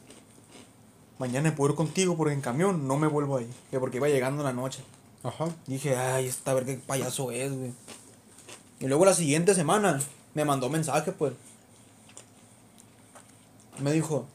Mañana 1.20 1.56
puedo 1.56 1.72
ir 1.72 1.78
contigo 1.78 2.18
porque 2.18 2.34
en 2.34 2.42
camión 2.42 2.88
no 2.88 2.98
me 2.98 3.08
vuelvo 3.08 3.38
ahí. 3.38 3.50
Que 3.70 3.80
porque 3.80 3.98
iba 3.98 4.08
llegando 4.08 4.44
la 4.44 4.54
noche. 4.54 4.84
Ajá. 5.26 5.50
Dije, 5.66 5.96
ay, 5.96 6.28
esta 6.28 6.54
verga 6.54 6.76
qué 6.76 6.80
payaso 6.86 7.32
es, 7.32 7.52
güey. 7.52 7.74
Y 8.80 8.86
luego 8.86 9.06
la 9.06 9.14
siguiente 9.16 9.56
semana 9.56 10.00
me 10.36 10.46
mandó 10.46 10.70
mensaje, 10.70 11.12
pues. 11.12 11.34
Me 13.80 13.92
dijo, 13.92 14.28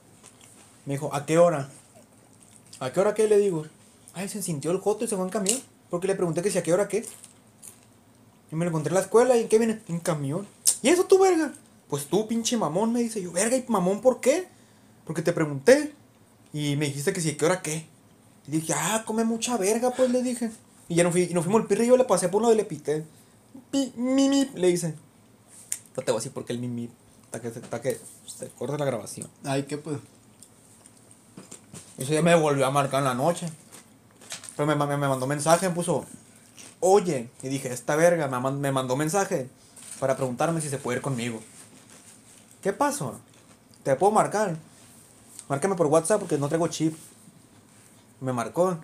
me 0.86 0.94
dijo, 0.94 1.14
¿a 1.14 1.26
qué 1.26 1.38
hora? 1.38 1.68
¿A 2.80 2.92
qué 2.92 2.98
hora 2.98 3.14
qué 3.14 3.28
le 3.28 3.38
digo? 3.38 3.66
Ay, 4.14 4.28
se 4.28 4.42
sintió 4.42 4.72
el 4.72 4.78
joto 4.78 5.04
y 5.04 5.08
se 5.08 5.14
fue 5.14 5.24
en 5.24 5.30
camión. 5.30 5.60
Porque 5.90 6.08
le 6.08 6.16
pregunté 6.16 6.42
que 6.42 6.50
si 6.50 6.58
a 6.58 6.64
qué 6.64 6.72
hora 6.72 6.88
qué. 6.88 7.06
Y 8.50 8.56
me 8.56 8.64
lo 8.64 8.70
encontré 8.70 8.90
en 8.90 8.94
la 8.94 9.02
escuela 9.02 9.36
y 9.36 9.42
¿en 9.42 9.48
qué 9.48 9.58
viene? 9.58 9.80
En 9.86 10.00
camión. 10.00 10.48
¿Y 10.82 10.88
eso 10.88 11.04
tú, 11.04 11.20
verga? 11.20 11.52
Pues 11.88 12.06
tú, 12.06 12.26
pinche 12.26 12.56
mamón, 12.56 12.92
me 12.92 13.00
dice 13.00 13.22
yo, 13.22 13.30
verga, 13.30 13.56
¿y 13.56 13.64
mamón 13.68 14.00
por 14.00 14.20
qué? 14.20 14.48
Porque 15.04 15.22
te 15.22 15.32
pregunté. 15.32 15.94
Y 16.52 16.74
me 16.74 16.86
dijiste 16.86 17.12
que 17.12 17.20
si 17.20 17.30
a 17.30 17.36
qué 17.36 17.44
hora 17.44 17.62
qué. 17.62 17.86
Y 18.48 18.50
dije, 18.50 18.72
ah, 18.74 19.04
come 19.06 19.22
mucha 19.22 19.56
verga, 19.56 19.92
pues 19.92 20.10
le 20.10 20.24
dije. 20.24 20.50
Y 20.90 20.96
ya 20.96 21.04
nos, 21.04 21.12
fui, 21.12 21.22
y 21.22 21.34
nos 21.34 21.44
fuimos 21.44 21.62
el 21.62 21.68
pirri 21.68 21.84
y 21.84 21.86
yo 21.86 21.96
le 21.96 22.02
pasé 22.02 22.28
por 22.28 22.42
uno 22.42 22.52
y 22.52 22.56
le 22.56 22.64
pité. 22.64 23.04
Pi, 23.70 23.92
mi, 23.96 24.28
mi, 24.28 24.44
le 24.56 24.70
hice. 24.70 24.96
No 25.96 26.02
te 26.02 26.10
voy 26.10 26.18
a 26.18 26.18
decir 26.18 26.32
por 26.32 26.44
qué 26.44 26.52
el 26.52 26.58
mi, 26.58 26.66
mi. 26.66 26.90
Hasta 27.26 27.40
que, 27.40 27.46
hasta 27.46 27.80
que 27.80 28.00
se 28.26 28.48
corte 28.48 28.76
la 28.76 28.84
grabación. 28.84 29.28
Ay, 29.44 29.62
¿qué 29.62 29.78
pues? 29.78 29.98
Eso 31.96 32.12
ya 32.12 32.22
me 32.22 32.34
volvió 32.34 32.66
a 32.66 32.72
marcar 32.72 32.98
en 32.98 33.04
la 33.04 33.14
noche. 33.14 33.48
Pero 34.56 34.66
me, 34.66 34.74
me, 34.74 34.96
me 34.96 35.08
mandó 35.08 35.28
mensaje, 35.28 35.68
me 35.68 35.74
puso, 35.76 36.04
oye. 36.80 37.30
Y 37.44 37.48
dije, 37.48 37.72
esta 37.72 37.94
verga 37.94 38.26
me, 38.26 38.50
me 38.50 38.72
mandó 38.72 38.96
mensaje 38.96 39.48
para 40.00 40.16
preguntarme 40.16 40.60
si 40.60 40.68
se 40.68 40.78
puede 40.78 40.96
ir 40.96 41.02
conmigo. 41.02 41.40
¿Qué 42.62 42.72
pasó? 42.72 43.20
¿Te 43.84 43.94
puedo 43.94 44.10
marcar? 44.10 44.56
Márcame 45.48 45.76
por 45.76 45.86
WhatsApp 45.86 46.18
porque 46.18 46.36
no 46.36 46.48
traigo 46.48 46.66
chip. 46.66 46.96
Me 48.20 48.32
marcó. 48.32 48.76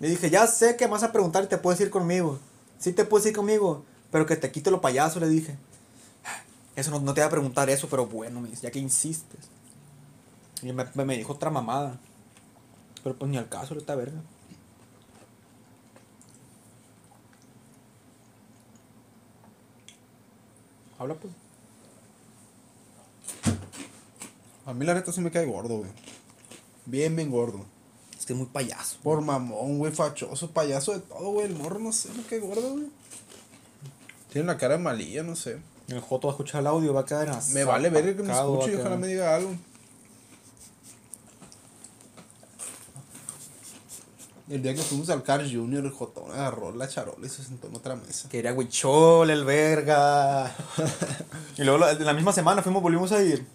Le 0.00 0.08
dije, 0.08 0.30
ya 0.30 0.46
sé 0.46 0.76
que 0.76 0.86
me 0.86 0.92
vas 0.92 1.02
a 1.02 1.12
preguntar 1.12 1.44
y 1.44 1.46
te 1.46 1.58
puedes 1.58 1.80
ir 1.80 1.90
conmigo. 1.90 2.38
Sí 2.78 2.92
te 2.94 3.04
puedes 3.04 3.26
ir 3.26 3.36
conmigo, 3.36 3.84
pero 4.10 4.24
que 4.24 4.34
te 4.34 4.50
quite 4.50 4.70
lo 4.70 4.80
payaso, 4.80 5.20
le 5.20 5.28
dije. 5.28 5.56
Eso 6.74 6.90
no, 6.90 7.00
no 7.00 7.12
te 7.12 7.20
voy 7.20 7.26
a 7.26 7.30
preguntar 7.30 7.68
eso, 7.68 7.88
pero 7.88 8.06
bueno, 8.06 8.40
me 8.40 8.48
dice, 8.48 8.62
ya 8.62 8.70
que 8.70 8.78
insistes. 8.78 9.50
Y 10.62 10.72
me, 10.72 10.86
me, 10.94 11.16
dijo 11.16 11.34
otra 11.34 11.50
mamada. 11.50 11.98
Pero 13.02 13.16
pues 13.16 13.30
ni 13.30 13.36
al 13.36 13.50
caso, 13.50 13.74
esta 13.76 13.94
verga. 13.94 14.20
Habla 20.98 21.14
pues. 21.14 21.32
A 24.64 24.72
mí 24.72 24.86
la 24.86 24.94
neta 24.94 25.12
sí 25.12 25.20
me 25.20 25.30
cae 25.30 25.44
gordo, 25.44 25.78
güey. 25.78 25.90
Bien, 26.86 27.14
bien 27.14 27.30
gordo. 27.30 27.66
Es 28.20 28.26
que 28.26 28.34
es 28.34 28.38
muy 28.38 28.46
payaso. 28.48 28.98
Por 29.02 29.20
mamón, 29.22 29.78
güey, 29.78 29.90
fachoso, 29.92 30.50
payaso 30.50 30.92
de 30.92 31.00
todo, 31.00 31.30
güey. 31.32 31.46
El 31.46 31.56
morro, 31.56 31.78
no 31.80 31.90
sé, 31.90 32.10
me 32.16 32.22
cae 32.22 32.38
gordo, 32.38 32.70
güey. 32.74 32.86
Tiene 34.32 34.46
la 34.46 34.56
cara 34.58 34.76
de 34.76 34.82
malilla, 34.84 35.22
no 35.24 35.34
sé. 35.34 35.58
El 35.88 36.00
Joto 36.00 36.28
va 36.28 36.34
a 36.34 36.36
escuchar 36.36 36.60
el 36.60 36.66
audio, 36.68 36.94
va 36.94 37.00
a 37.00 37.04
quedar 37.06 37.30
así. 37.30 37.52
Me 37.54 37.64
vale 37.64 37.88
ver 37.90 38.14
que 38.16 38.22
me 38.22 38.32
escuche 38.32 38.72
y 38.72 38.74
ojalá 38.76 38.96
me 38.96 39.06
diga 39.08 39.34
algo. 39.34 39.50
El 44.48 44.62
día 44.62 44.74
que 44.74 44.82
fuimos 44.82 45.08
al 45.10 45.22
Car 45.22 45.42
Junior, 45.48 45.84
el 45.84 45.92
Jotón 45.92 46.32
agarró 46.32 46.74
la 46.74 46.88
charola 46.88 47.24
y 47.24 47.30
se 47.30 47.44
sentó 47.44 47.68
en 47.68 47.76
otra 47.76 47.94
mesa. 47.94 48.28
Quería 48.28 48.52
huichol, 48.52 49.30
el 49.30 49.44
verga. 49.44 50.52
y 51.56 51.62
luego 51.62 51.78
la, 51.78 51.92
la 51.94 52.12
misma 52.12 52.32
semana 52.32 52.60
fuimos, 52.60 52.82
volvimos 52.82 53.12
a 53.12 53.22
ir. 53.22 53.46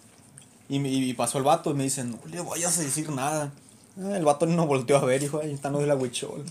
Y, 0.70 0.78
me- 0.78 0.88
y 0.88 1.12
pasó 1.12 1.36
el 1.38 1.44
vato 1.44 1.70
y 1.70 1.74
me 1.74 1.84
dicen, 1.84 2.12
no 2.12 2.18
le 2.26 2.40
vayas 2.40 2.78
a 2.78 2.82
decir 2.82 3.10
nada. 3.10 3.52
Ah, 3.98 4.16
el 4.16 4.24
vato 4.24 4.46
nos 4.46 4.66
volteó 4.66 4.98
a 4.98 5.04
ver, 5.04 5.20
dijo, 5.20 5.40
ahí 5.40 5.52
están 5.52 5.72
los 5.72 5.80
de 5.80 5.86
la 5.86 5.96
huichol. 5.96 6.44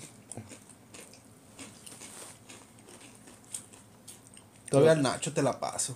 Todavía 4.69 4.93
el 4.93 5.01
Nacho 5.01 5.31
te 5.31 5.41
la 5.41 5.59
paso. 5.59 5.95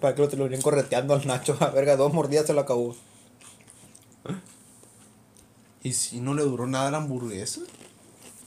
Para 0.00 0.14
que 0.14 0.22
lo 0.22 0.28
te 0.28 0.36
lo 0.36 0.44
venían 0.44 0.62
correteando 0.62 1.14
al 1.14 1.26
Nacho. 1.26 1.56
A 1.60 1.66
verga, 1.70 1.96
dos 1.96 2.12
mordidas 2.12 2.46
se 2.46 2.52
lo 2.52 2.60
acabó. 2.62 2.96
Y 5.82 5.92
si 5.92 6.20
no 6.20 6.34
le 6.34 6.42
duró 6.42 6.66
nada 6.66 6.90
la 6.90 6.98
hamburguesa. 6.98 7.60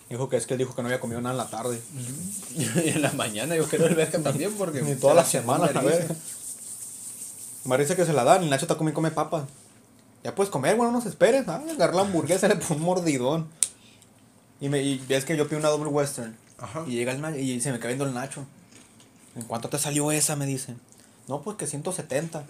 Dijo 0.09 0.27
que 0.27 0.37
es 0.37 0.47
que 0.47 0.55
él 0.55 0.57
dijo 0.57 0.75
que 0.75 0.81
no 0.81 0.87
había 0.87 0.99
comido 0.99 1.21
nada 1.21 1.33
en 1.33 1.37
la 1.37 1.49
tarde. 1.49 1.79
y 2.55 2.89
en 2.89 3.01
la 3.01 3.11
mañana 3.13 3.55
yo 3.55 3.67
quiero 3.67 3.85
el 3.85 3.95
verga 3.95 4.19
también 4.19 4.53
porque... 4.57 4.81
Ni 4.83 4.95
toda 4.95 5.13
la 5.13 5.23
semana, 5.23 5.65
a 5.65 5.81
ver. 5.81 6.13
Parece 7.67 7.95
que 7.95 8.05
se 8.05 8.13
la 8.13 8.23
dan 8.23 8.43
el 8.43 8.49
Nacho 8.49 8.65
está 8.65 8.75
comiendo 8.75 8.95
come 8.95 9.11
papa. 9.11 9.47
Ya 10.23 10.35
puedes 10.35 10.51
comer, 10.51 10.75
bueno, 10.75 10.91
no 10.91 11.01
se 11.01 11.09
esperes. 11.09 11.47
Ah, 11.47 11.63
agarró 11.69 11.95
la 11.95 12.01
hamburguesa, 12.01 12.47
le 12.47 12.55
pone 12.55 12.79
un 12.79 12.85
mordidón. 12.85 13.47
Y, 14.59 14.69
me, 14.69 14.81
y 14.81 14.97
ves 15.07 15.25
que 15.25 15.37
yo 15.37 15.47
pido 15.47 15.59
una 15.59 15.69
doble 15.69 15.89
western. 15.89 16.37
Ajá. 16.57 16.83
Y 16.87 16.91
llega 16.91 17.13
el 17.13 17.21
Nacho 17.21 17.37
y 17.37 17.61
se 17.61 17.71
me 17.71 17.79
queda 17.79 17.87
viendo 17.89 18.05
el 18.05 18.13
Nacho. 18.13 18.45
¿En 19.35 19.43
cuánto 19.43 19.69
te 19.69 19.77
salió 19.77 20.11
esa? 20.11 20.35
Me 20.35 20.45
dice. 20.45 20.75
No, 21.27 21.41
pues 21.41 21.55
que 21.55 21.67
170. 21.67 22.43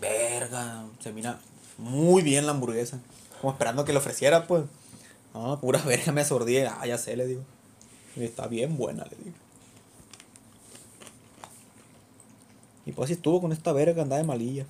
Verga, 0.00 0.84
se 1.00 1.12
mira 1.12 1.40
muy 1.76 2.22
bien 2.22 2.46
la 2.46 2.52
hamburguesa. 2.52 3.00
Como 3.40 3.52
esperando 3.52 3.84
que 3.84 3.92
le 3.92 3.98
ofreciera, 3.98 4.46
pues. 4.46 4.64
Ah, 5.34 5.58
pura 5.60 5.80
verga, 5.82 6.12
me 6.12 6.24
sordí. 6.24 6.58
Ah, 6.58 6.86
ya 6.86 6.98
sé, 6.98 7.16
le 7.16 7.26
digo. 7.26 7.42
Y 8.16 8.24
está 8.24 8.46
bien 8.46 8.76
buena, 8.76 9.04
le 9.04 9.16
digo. 9.16 9.36
Y 12.86 12.92
pues 12.92 13.06
así 13.06 13.12
estuvo 13.14 13.40
con 13.40 13.52
esta 13.52 13.72
verga, 13.72 14.02
andaba 14.02 14.20
de 14.20 14.26
malilla. 14.26 14.66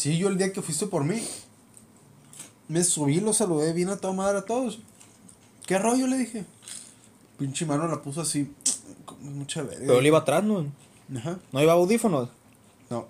Sí, 0.00 0.16
yo 0.16 0.28
el 0.28 0.38
día 0.38 0.50
que 0.50 0.62
fuiste 0.62 0.86
por 0.86 1.04
mí, 1.04 1.22
me 2.68 2.82
subí, 2.82 3.20
lo 3.20 3.34
saludé 3.34 3.74
bien 3.74 3.90
a 3.90 3.98
toda 3.98 4.14
madre 4.14 4.38
a 4.38 4.46
todos. 4.46 4.78
¿Qué 5.66 5.78
rollo? 5.78 6.06
Le 6.06 6.16
dije. 6.16 6.46
Pinche 7.38 7.66
mano 7.66 7.86
la 7.86 8.00
puso 8.00 8.22
así, 8.22 8.50
con 9.04 9.22
mucha 9.36 9.60
verga. 9.62 9.84
Pero 9.86 9.98
él 9.98 10.06
iba 10.06 10.16
atrás, 10.16 10.42
¿no? 10.42 10.64
Ajá. 11.14 11.38
No 11.52 11.62
iba 11.62 11.74
audífonos. 11.74 12.30
No. 12.88 13.08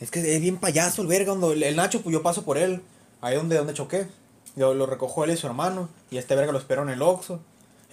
Es 0.00 0.10
que 0.10 0.34
es 0.34 0.40
bien 0.40 0.56
payaso 0.56 1.02
el 1.02 1.06
verga. 1.06 1.26
Cuando 1.26 1.52
el, 1.52 1.62
el 1.62 1.76
Nacho, 1.76 2.02
pues 2.02 2.12
yo 2.12 2.20
paso 2.20 2.42
por 2.42 2.58
él. 2.58 2.82
Ahí 3.20 3.36
donde, 3.36 3.56
donde 3.56 3.74
choqué. 3.74 4.08
Yo 4.56 4.74
lo 4.74 4.86
recojo 4.86 5.22
él 5.22 5.30
y 5.30 5.36
su 5.36 5.46
hermano. 5.46 5.88
Y 6.10 6.16
este 6.16 6.34
verga 6.34 6.50
lo 6.50 6.58
espero 6.58 6.82
en 6.82 6.88
el 6.88 7.00
Oxxo. 7.00 7.38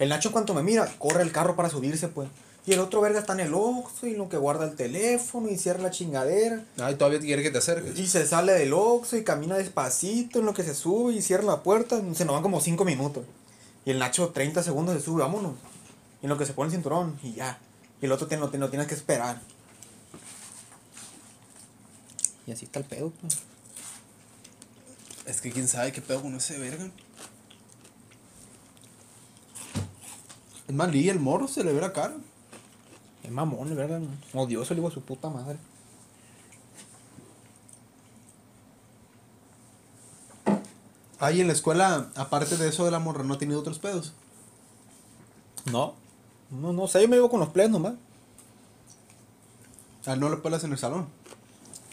El 0.00 0.08
Nacho, 0.08 0.32
cuando 0.32 0.52
me 0.52 0.64
mira, 0.64 0.92
corre 0.98 1.22
el 1.22 1.30
carro 1.30 1.54
para 1.54 1.70
subirse, 1.70 2.08
pues. 2.08 2.28
Y 2.64 2.72
el 2.74 2.78
otro 2.78 3.00
verga 3.00 3.18
está 3.18 3.32
en 3.32 3.40
el 3.40 3.54
Oxxo 3.54 4.06
y 4.06 4.14
lo 4.14 4.28
que 4.28 4.36
guarda 4.36 4.66
el 4.66 4.76
teléfono 4.76 5.48
y 5.48 5.58
cierra 5.58 5.82
la 5.82 5.90
chingadera. 5.90 6.64
Ay, 6.78 6.94
todavía 6.94 7.18
quiere 7.18 7.42
que 7.42 7.50
te 7.50 7.58
acerques. 7.58 7.98
Y 7.98 8.06
se 8.06 8.24
sale 8.24 8.52
del 8.52 8.72
Oxxo 8.72 9.16
y 9.16 9.24
camina 9.24 9.56
despacito 9.56 10.38
en 10.38 10.46
lo 10.46 10.54
que 10.54 10.62
se 10.62 10.74
sube 10.74 11.12
y 11.12 11.22
cierra 11.22 11.42
la 11.44 11.62
puerta. 11.64 12.00
Se 12.14 12.24
nos 12.24 12.34
van 12.34 12.42
como 12.42 12.60
5 12.60 12.84
minutos. 12.84 13.24
Y 13.84 13.90
el 13.90 13.98
Nacho 13.98 14.28
30 14.28 14.62
segundos 14.62 14.94
se 14.94 15.00
sube, 15.00 15.22
vámonos. 15.22 15.54
Y 16.22 16.26
en 16.26 16.30
lo 16.30 16.38
que 16.38 16.46
se 16.46 16.52
pone 16.52 16.68
el 16.68 16.72
cinturón 16.72 17.18
y 17.24 17.32
ya. 17.34 17.58
Y 18.00 18.04
el 18.06 18.12
otro 18.12 18.28
te, 18.28 18.36
lo, 18.36 18.48
te- 18.48 18.58
lo 18.58 18.70
tienes 18.70 18.86
que 18.86 18.94
esperar. 18.94 19.40
Y 22.46 22.52
así 22.52 22.64
está 22.66 22.78
el 22.78 22.84
pedo, 22.84 23.10
pues. 23.20 23.38
Es 25.26 25.40
que 25.40 25.50
quién 25.50 25.66
sabe 25.66 25.90
qué 25.90 26.00
pedo 26.00 26.22
con 26.22 26.34
ese 26.36 26.58
verga. 26.58 26.88
Es 30.68 30.74
malilla 30.74 31.10
el 31.12 31.20
morro, 31.20 31.48
se 31.48 31.64
le 31.64 31.72
ve 31.72 31.80
la 31.80 31.92
cara. 31.92 32.14
Es 33.22 33.30
mamón, 33.30 33.74
¿verdad? 33.76 34.00
Odioso, 34.34 34.74
le 34.74 34.80
digo 34.80 34.88
a 34.88 34.92
su 34.92 35.02
puta 35.02 35.30
madre. 35.30 35.58
Ay, 41.20 41.40
en 41.40 41.46
la 41.46 41.52
escuela, 41.52 42.08
aparte 42.16 42.56
de 42.56 42.68
eso 42.68 42.84
de 42.84 42.90
la 42.90 42.98
morra, 42.98 43.22
¿no 43.22 43.34
ha 43.34 43.38
tenido 43.38 43.60
otros 43.60 43.78
pedos? 43.78 44.12
No. 45.70 45.94
No, 46.50 46.72
no 46.72 46.88
sé, 46.88 47.00
yo 47.00 47.08
me 47.08 47.16
vivo 47.16 47.30
con 47.30 47.38
los 47.38 47.50
plebes 47.50 47.70
nomás. 47.70 47.94
Ah, 50.04 50.16
no 50.16 50.28
le 50.28 50.38
pelas 50.38 50.64
en 50.64 50.72
el 50.72 50.78
salón. 50.78 51.06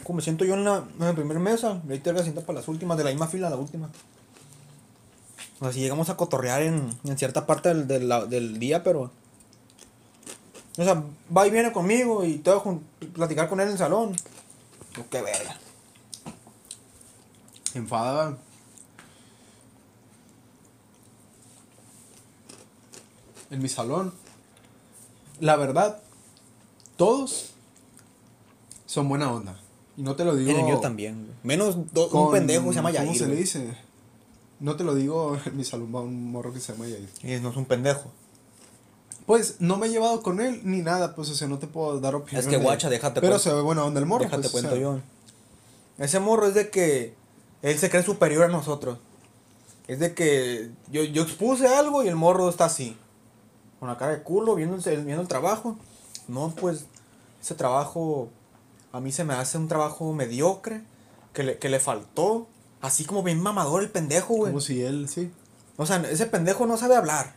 Como 0.04 0.18
me 0.18 0.24
siento 0.24 0.46
yo 0.46 0.56
en 0.56 0.66
la, 0.66 0.78
en 0.78 1.06
la 1.06 1.14
primera 1.14 1.40
mesa, 1.40 1.80
y 1.88 1.92
ahí 1.92 2.00
te 2.00 2.24
sienta 2.24 2.42
para 2.42 2.58
las 2.60 2.68
últimas, 2.68 2.98
de 2.98 3.04
la 3.04 3.12
misma 3.12 3.28
fila 3.28 3.48
a 3.48 3.52
la 3.52 3.58
última. 3.58 3.92
O 5.60 5.66
sea, 5.66 5.74
si 5.74 5.80
llegamos 5.80 6.10
a 6.10 6.18
cotorrear 6.18 6.64
en, 6.64 6.90
en 7.04 7.18
cierta 7.18 7.46
parte 7.46 7.70
del, 7.70 7.88
del, 7.88 8.30
del 8.30 8.60
día, 8.60 8.84
pero... 8.84 9.12
O 10.80 10.84
sea, 10.84 11.04
va 11.36 11.46
y 11.46 11.52
viene 11.52 11.72
conmigo 11.74 12.24
y 12.24 12.38
te 12.38 12.50
voy 12.52 12.60
a 12.60 12.64
jun- 12.64 12.82
platicar 13.14 13.50
con 13.50 13.60
él 13.60 13.68
en 13.68 13.74
el 13.74 13.78
salón. 13.78 14.16
Yo, 14.96 15.04
qué 15.10 15.22
verga. 15.22 15.58
Enfadaba. 17.74 18.38
En 23.52 23.62
mi 23.62 23.70
salón. 23.70 24.14
La 25.40 25.56
verdad, 25.56 26.02
todos 26.98 27.52
son 28.86 29.10
buena 29.10 29.32
onda. 29.32 29.60
Y 29.98 30.04
no 30.04 30.16
te 30.16 30.24
lo 30.26 30.36
digo. 30.36 30.52
En 30.52 30.58
el 30.60 30.66
mío 30.66 30.80
también, 30.80 31.26
güey. 31.26 31.36
Menos 31.44 31.92
do- 31.94 32.06
un 32.06 32.12
con- 32.12 32.32
pendejo 32.32 32.70
se 32.70 32.76
llama 32.76 32.92
Yair. 32.92 33.08
¿Cómo 33.08 33.20
se 33.20 33.28
le 33.28 33.36
dice? 33.36 33.78
No 34.60 34.76
te 34.76 34.84
lo 34.84 34.96
digo 34.96 35.38
en 35.46 35.58
mi 35.58 35.64
salón, 35.64 35.94
va 35.94 36.02
un 36.02 36.32
morro 36.32 36.54
que 36.54 36.60
se 36.60 36.74
llama 36.74 36.88
Yair. 36.88 37.10
Y 37.24 37.42
no 37.42 37.50
es 37.50 37.56
un 37.58 37.66
pendejo. 37.66 38.12
Pues 39.30 39.58
no 39.62 39.78
me 39.78 39.86
he 39.86 39.90
llevado 39.92 40.24
con 40.24 40.42
él 40.42 40.62
ni 40.64 40.82
nada, 40.82 41.14
pues 41.14 41.30
o 41.30 41.36
sea, 41.36 41.48
no 41.48 41.60
te 41.60 41.68
puedo 41.68 42.00
dar 42.00 42.16
opinión. 42.16 42.40
Es 42.40 42.48
que, 42.48 42.58
de- 42.58 42.64
guacha, 42.64 42.90
déjate 42.90 43.22
Pero 43.22 43.38
se 43.38 43.54
ve 43.54 43.62
buena 43.62 43.86
onda 43.86 44.00
el 44.00 44.08
morro. 44.08 44.24
Déjate 44.24 44.42
pues, 44.42 44.48
o 44.48 44.52
cuento 44.54 44.72
sea, 44.72 44.80
yo. 44.80 45.00
Ese 46.00 46.20
morro 46.20 46.48
es 46.48 46.56
de 46.56 46.72
que 46.72 47.14
él 47.62 47.78
se 47.78 47.92
cree 47.92 48.02
superior 48.02 48.46
a 48.46 48.48
nosotros. 48.48 48.98
Es 49.88 50.00
de 50.00 50.16
que 50.16 50.72
yo, 50.92 51.04
yo 51.04 51.22
expuse 51.22 51.68
algo 51.68 52.04
y 52.04 52.08
el 52.08 52.16
morro 52.16 52.50
está 52.50 52.66
así. 52.66 52.98
Con 53.80 53.88
la 53.90 54.00
cara 54.00 54.14
de 54.14 54.24
culo, 54.24 54.56
viendo 54.56 54.78
el, 54.78 55.06
viendo 55.06 55.22
el 55.22 55.28
trabajo. 55.28 55.78
No, 56.28 56.52
pues 56.60 56.86
ese 57.40 57.54
trabajo 57.54 58.30
a 58.92 59.00
mí 59.00 59.12
se 59.12 59.26
me 59.26 59.36
hace 59.36 59.60
un 59.60 59.68
trabajo 59.68 60.12
mediocre. 60.12 60.82
Que 61.34 61.44
le, 61.44 61.60
que 61.60 61.70
le 61.70 61.80
faltó. 61.80 62.48
Así 62.82 63.06
como 63.06 63.22
bien 63.22 63.40
mamador 63.40 63.84
el 63.84 63.92
pendejo, 63.92 64.34
güey. 64.34 64.54
Como 64.54 64.62
si 64.62 64.82
él, 64.82 65.08
sí. 65.08 65.32
O 65.78 65.86
sea, 65.86 65.98
ese 66.10 66.26
pendejo 66.26 66.66
no 66.66 66.78
sabe 66.78 66.96
hablar. 66.96 67.36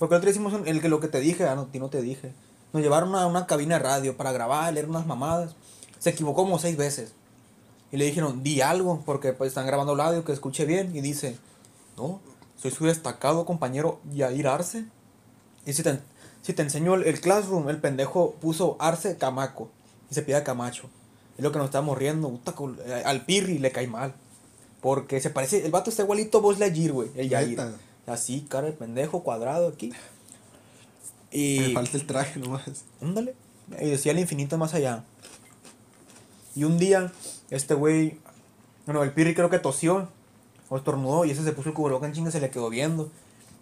Porque 0.00 0.16
el 0.16 0.18
otro 0.18 0.30
hicimos 0.30 0.52
un- 0.52 0.66
el 0.66 0.80
que 0.80 0.88
lo 0.88 0.98
que 0.98 1.06
te 1.06 1.20
dije, 1.20 1.44
ah, 1.46 1.54
no, 1.54 1.62
a 1.62 1.66
ti 1.66 1.78
no 1.78 1.90
te 1.90 2.02
dije. 2.02 2.32
Nos 2.72 2.82
llevaron 2.82 3.14
a 3.14 3.26
una 3.26 3.46
cabina 3.46 3.76
de 3.76 3.84
radio 3.84 4.16
para 4.16 4.32
grabar, 4.32 4.72
leer 4.74 4.88
unas 4.88 5.06
mamadas. 5.06 5.54
Se 6.00 6.10
equivocó 6.10 6.42
como 6.42 6.58
seis 6.58 6.76
veces. 6.76 7.12
Y 7.92 7.96
le 7.98 8.06
dijeron, 8.06 8.42
di 8.42 8.60
algo, 8.62 9.02
porque 9.04 9.32
pues 9.32 9.48
están 9.48 9.66
grabando 9.66 9.92
el 9.92 10.00
audio, 10.00 10.24
que 10.24 10.32
escuche 10.32 10.64
bien. 10.64 10.96
Y 10.96 11.00
dice, 11.00 11.36
no, 11.96 12.20
soy 12.56 12.70
su 12.72 12.86
destacado 12.86 13.44
compañero 13.44 14.00
Yair 14.12 14.48
Arce. 14.48 14.86
Y 15.66 15.72
si 15.74 15.82
te, 15.82 16.00
si 16.42 16.54
te 16.54 16.62
enseño 16.62 16.94
el, 16.94 17.04
el 17.04 17.20
classroom, 17.20 17.68
el 17.68 17.78
pendejo 17.78 18.32
puso 18.40 18.76
Arce 18.80 19.16
Camaco. 19.18 19.68
Y 20.10 20.14
se 20.14 20.22
pide 20.22 20.42
Camacho. 20.42 20.88
Es 21.36 21.44
lo 21.44 21.52
que 21.52 21.58
nos 21.58 21.66
estamos 21.66 21.96
riendo. 21.98 22.40
eh, 22.86 23.02
al 23.04 23.24
Pirri 23.26 23.58
le 23.58 23.70
cae 23.70 23.86
mal. 23.86 24.14
Porque 24.80 25.20
se 25.20 25.28
parece, 25.30 25.64
el 25.66 25.70
vato 25.70 25.90
está 25.90 26.02
igualito 26.04 26.38
a 26.38 26.40
Buzz 26.40 26.58
Lightyear, 26.58 26.92
güey. 26.92 27.10
El 27.16 27.28
Yair. 27.28 27.56
Así, 28.10 28.42
cara 28.48 28.66
de 28.66 28.72
pendejo, 28.72 29.22
cuadrado 29.22 29.68
aquí. 29.68 29.92
Me 31.32 31.38
Y. 31.38 31.72
falta 31.74 31.96
el 31.96 32.06
traje 32.06 32.40
nomás. 32.40 32.62
Ándale. 33.00 33.34
Y 33.80 33.86
decía 33.88 34.12
el 34.12 34.18
infinito 34.18 34.58
más 34.58 34.74
allá. 34.74 35.04
Y 36.56 36.64
un 36.64 36.78
día, 36.78 37.12
este 37.50 37.74
güey. 37.74 38.18
Bueno, 38.86 39.02
el 39.04 39.12
Pirri 39.12 39.34
creo 39.34 39.50
que 39.50 39.58
tosió. 39.58 40.08
O 40.68 40.76
estornudó. 40.76 41.24
Y 41.24 41.30
ese 41.30 41.44
se 41.44 41.52
puso 41.52 41.68
el 41.68 41.74
cubrebocas 41.74 42.08
en 42.08 42.14
chinga 42.14 42.28
y 42.30 42.32
se 42.32 42.40
le 42.40 42.50
quedó 42.50 42.68
viendo. 42.70 43.10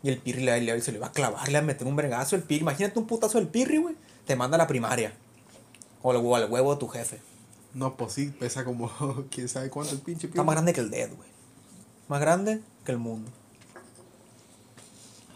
Y 0.03 0.09
el 0.09 0.19
Pirri 0.19 0.43
le, 0.45 0.61
le- 0.61 0.81
se 0.81 0.93
le 0.93 0.99
iba 0.99 1.09
a 1.09 1.13
clavar, 1.13 1.45
le 1.47 1.53
iba 1.53 1.59
a 1.59 1.63
meter 1.63 1.87
un 1.87 1.97
vergazo. 1.97 2.37
El 2.37 2.43
Pirri. 2.43 2.63
Imagínate 2.63 2.99
un 2.99 3.07
putazo 3.07 3.39
del 3.39 3.49
Pirri, 3.49 3.79
güey. 3.79 3.97
Te 4.27 4.37
manda 4.37 4.55
a 4.55 4.59
la 4.59 4.67
primaria. 4.67 5.13
O 6.03 6.11
al, 6.11 6.17
al 6.43 6.51
huevo 6.51 6.73
de 6.75 6.81
tu 6.81 6.89
jefe. 6.89 7.21
No, 7.75 7.97
pues 7.97 8.13
sí, 8.15 8.29
pesa 8.41 8.65
como 8.65 8.91
quién 9.31 9.49
sabe 9.49 9.69
cuánto 9.69 9.93
el 9.95 10.01
pinche 10.01 10.27
Está 10.29 10.43
más 10.43 10.55
grande 10.55 10.73
que 10.73 10.81
el 10.81 10.91
Dead, 10.91 11.11
güey. 11.15 11.29
Más 12.09 12.21
grande 12.21 12.63
que 12.85 12.93
el 12.93 12.99
mundo. 12.99 13.31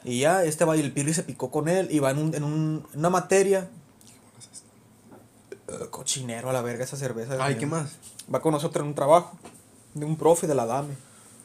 Y 0.04 0.20
ya, 0.20 0.44
este 0.44 0.64
va 0.64 0.76
y 0.76 0.80
el 0.80 0.92
Pirri 0.92 1.14
se 1.14 1.22
picó 1.22 1.50
con 1.50 1.68
él 1.68 1.88
y 1.90 1.98
va 2.00 2.10
en, 2.10 2.18
un, 2.18 2.34
en 2.34 2.44
un- 2.44 2.86
una 2.94 3.10
materia. 3.10 3.68
Cochinero 5.90 6.50
a 6.50 6.52
la 6.52 6.60
verga 6.62 6.84
esa 6.84 6.96
cerveza. 6.96 7.36
Ay, 7.40 7.56
¿qué 7.56 7.66
más? 7.66 7.92
Va 8.32 8.40
con 8.40 8.52
nosotros 8.52 8.82
en 8.82 8.88
un 8.88 8.94
trabajo 8.94 9.38
de 9.94 10.04
un 10.04 10.16
profe 10.16 10.46
de 10.46 10.54
la 10.54 10.66
DAME, 10.66 10.94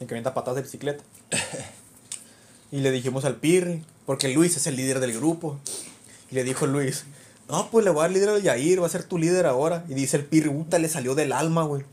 el 0.00 0.06
que 0.06 0.14
venta 0.14 0.34
patas 0.34 0.54
de 0.54 0.62
bicicleta. 0.62 1.02
y 2.72 2.78
le 2.80 2.90
dijimos 2.90 3.24
al 3.24 3.36
Pirri, 3.36 3.84
porque 4.06 4.28
Luis 4.28 4.56
es 4.56 4.66
el 4.66 4.76
líder 4.76 5.00
del 5.00 5.12
grupo. 5.14 5.58
Y 6.30 6.34
le 6.34 6.44
dijo 6.44 6.66
Luis, 6.66 7.04
no, 7.48 7.70
pues 7.70 7.84
le 7.84 7.90
voy 7.90 8.00
a 8.00 8.02
dar 8.02 8.10
líder 8.10 8.28
al 8.28 8.42
Yair, 8.42 8.82
va 8.82 8.86
a 8.86 8.90
ser 8.90 9.04
tu 9.04 9.16
líder 9.18 9.46
ahora. 9.46 9.84
Y 9.88 9.94
dice 9.94 10.16
el 10.18 10.24
Pirri, 10.26 10.50
puta, 10.50 10.78
le 10.78 10.88
salió 10.88 11.14
del 11.14 11.32
alma, 11.32 11.62
güey. 11.62 11.84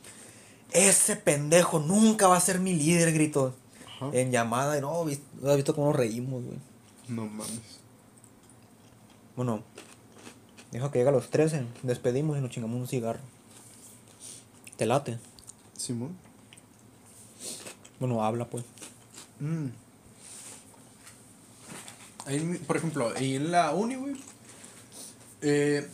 Ese 0.72 1.16
pendejo 1.16 1.80
nunca 1.80 2.28
va 2.28 2.36
a 2.36 2.42
ser 2.42 2.60
mi 2.60 2.74
líder, 2.74 3.14
gritó. 3.14 3.56
Ajá. 3.96 4.10
En 4.14 4.32
llamada, 4.32 4.78
y 4.78 4.82
no, 4.82 5.02
has 5.02 5.56
visto 5.56 5.74
cómo 5.76 5.88
nos 5.88 5.96
reímos, 5.96 6.44
güey. 6.44 6.58
No 7.08 7.26
mames. 7.26 7.80
Bueno, 9.36 9.64
dijo 10.72 10.92
que 10.92 11.00
llega 11.00 11.10
a 11.12 11.14
los 11.14 11.30
13, 11.30 11.66
despedimos 11.84 12.38
y 12.38 12.42
nos 12.42 12.52
chingamos 12.52 12.80
un 12.80 12.88
cigarro. 12.88 13.20
¿Te 14.78 14.86
late? 14.86 15.20
Simón. 15.78 16.18
Bueno, 18.00 18.24
habla 18.24 18.46
pues. 18.50 18.66
Mm. 19.40 19.68
Ahí, 22.26 22.62
por 22.66 22.78
ejemplo, 22.78 23.12
ahí 23.16 23.36
en 23.36 23.52
la 23.52 23.72
uni, 23.74 23.96
güey. 23.96 24.16
eh, 25.42 25.88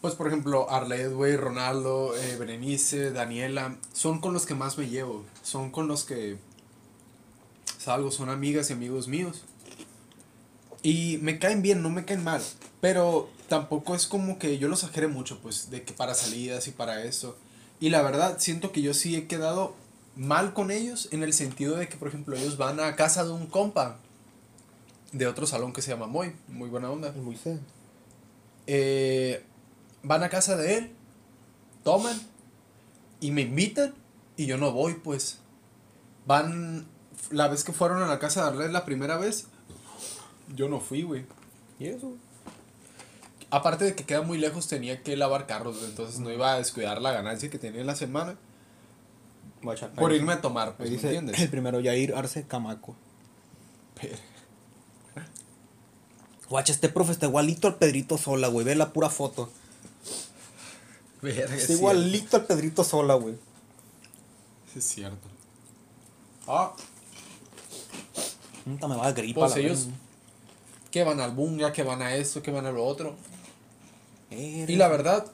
pues, 0.00 0.14
por 0.14 0.26
ejemplo, 0.26 0.70
Arled, 0.70 1.14
güey, 1.14 1.36
Ronaldo, 1.36 2.14
eh, 2.16 2.36
Berenice, 2.38 3.10
Daniela, 3.10 3.76
son 3.92 4.20
con 4.20 4.34
los 4.34 4.44
que 4.46 4.54
más 4.54 4.76
me 4.76 4.88
llevo. 4.88 5.24
Son 5.42 5.70
con 5.70 5.88
los 5.88 6.04
que 6.04 6.36
salgo, 7.84 8.10
son 8.10 8.30
amigas 8.30 8.70
y 8.70 8.72
amigos 8.72 9.08
míos. 9.08 9.44
Y 10.82 11.18
me 11.22 11.38
caen 11.38 11.62
bien, 11.62 11.82
no 11.82 11.90
me 11.90 12.04
caen 12.04 12.24
mal. 12.24 12.42
Pero 12.80 13.28
tampoco 13.48 13.94
es 13.94 14.06
como 14.06 14.38
que 14.38 14.58
yo 14.58 14.68
los 14.68 14.82
exagere 14.82 15.08
mucho, 15.08 15.38
pues, 15.40 15.70
de 15.70 15.82
que 15.82 15.92
para 15.92 16.14
salidas 16.14 16.66
y 16.66 16.70
para 16.70 17.04
eso. 17.04 17.36
Y 17.80 17.90
la 17.90 18.02
verdad, 18.02 18.36
siento 18.38 18.72
que 18.72 18.82
yo 18.82 18.94
sí 18.94 19.16
he 19.16 19.26
quedado 19.26 19.74
mal 20.16 20.54
con 20.54 20.70
ellos 20.70 21.08
en 21.12 21.22
el 21.22 21.32
sentido 21.32 21.76
de 21.76 21.88
que, 21.88 21.96
por 21.96 22.08
ejemplo, 22.08 22.36
ellos 22.36 22.56
van 22.56 22.80
a 22.80 22.96
casa 22.96 23.24
de 23.24 23.32
un 23.32 23.46
compa 23.46 23.98
de 25.12 25.26
otro 25.26 25.46
salón 25.46 25.72
que 25.72 25.82
se 25.82 25.90
llama 25.90 26.06
Moy, 26.06 26.32
muy 26.48 26.68
buena 26.68 26.90
onda. 26.90 27.08
El 27.08 27.22
Moisés. 27.22 27.60
Eh, 28.66 29.44
van 30.02 30.22
a 30.22 30.30
casa 30.30 30.56
de 30.56 30.78
él, 30.78 30.90
toman 31.82 32.18
y 33.20 33.30
me 33.30 33.42
invitan 33.42 33.94
y 34.36 34.46
yo 34.46 34.56
no 34.56 34.72
voy, 34.72 34.94
pues. 34.94 35.38
Van, 36.26 36.86
la 37.30 37.48
vez 37.48 37.64
que 37.64 37.72
fueron 37.72 38.02
a 38.02 38.06
la 38.06 38.18
casa 38.18 38.42
de 38.42 38.48
Arlette 38.48 38.72
la 38.72 38.84
primera 38.84 39.16
vez, 39.16 39.46
yo 40.54 40.68
no 40.68 40.80
fui, 40.80 41.02
güey. 41.02 41.26
¿Y 41.78 41.86
eso? 41.86 42.12
Aparte 43.50 43.84
de 43.84 43.94
que 43.94 44.04
queda 44.04 44.22
muy 44.22 44.38
lejos, 44.38 44.66
tenía 44.68 45.02
que 45.02 45.16
lavar 45.16 45.46
carros, 45.46 45.76
entonces 45.84 46.18
no 46.20 46.30
iba 46.30 46.52
a 46.52 46.58
descuidar 46.58 47.00
la 47.00 47.12
ganancia 47.12 47.50
que 47.50 47.58
tenía 47.58 47.80
en 47.80 47.86
la 47.86 47.94
semana 47.96 48.36
Guacha, 49.62 49.90
por 49.92 50.12
irme 50.12 50.32
a 50.34 50.40
tomar, 50.40 50.76
pues, 50.76 50.88
¿me 50.90 50.94
dice 50.96 51.06
entiendes? 51.08 51.38
el 51.40 51.48
primero, 51.48 51.80
Yair 51.80 52.14
Arce 52.14 52.44
Camaco. 52.46 52.96
Pero- 54.00 54.16
Guacha, 56.48 56.72
este 56.72 56.88
profe 56.88 57.12
está 57.12 57.26
igualito 57.26 57.68
al 57.68 57.76
Pedrito 57.76 58.18
Sola, 58.18 58.48
güey. 58.48 58.64
Ve 58.66 58.74
la 58.74 58.92
pura 58.92 59.08
foto. 59.08 59.50
Verga, 61.22 61.44
Está 61.44 61.54
es 61.56 61.70
igualito 61.70 62.36
al 62.36 62.44
Pedrito 62.46 62.84
Sola, 62.84 63.14
güey. 63.14 63.36
Es 64.76 64.84
cierto. 64.84 65.26
Ah, 66.46 66.74
Nunca 68.64 68.88
me 68.88 68.96
va 68.96 69.06
a 69.06 69.12
gripa. 69.12 69.40
pues 69.40 69.56
ellos 69.56 69.88
que 70.90 71.02
van 71.02 71.20
al 71.20 71.32
bunga, 71.32 71.72
que 71.72 71.82
van 71.82 72.02
a 72.02 72.14
esto, 72.14 72.42
que 72.42 72.50
van 72.50 72.66
a 72.66 72.72
lo 72.72 72.84
otro. 72.84 73.16
Y 74.30 74.76
la 74.76 74.88
verdad, 74.88 75.26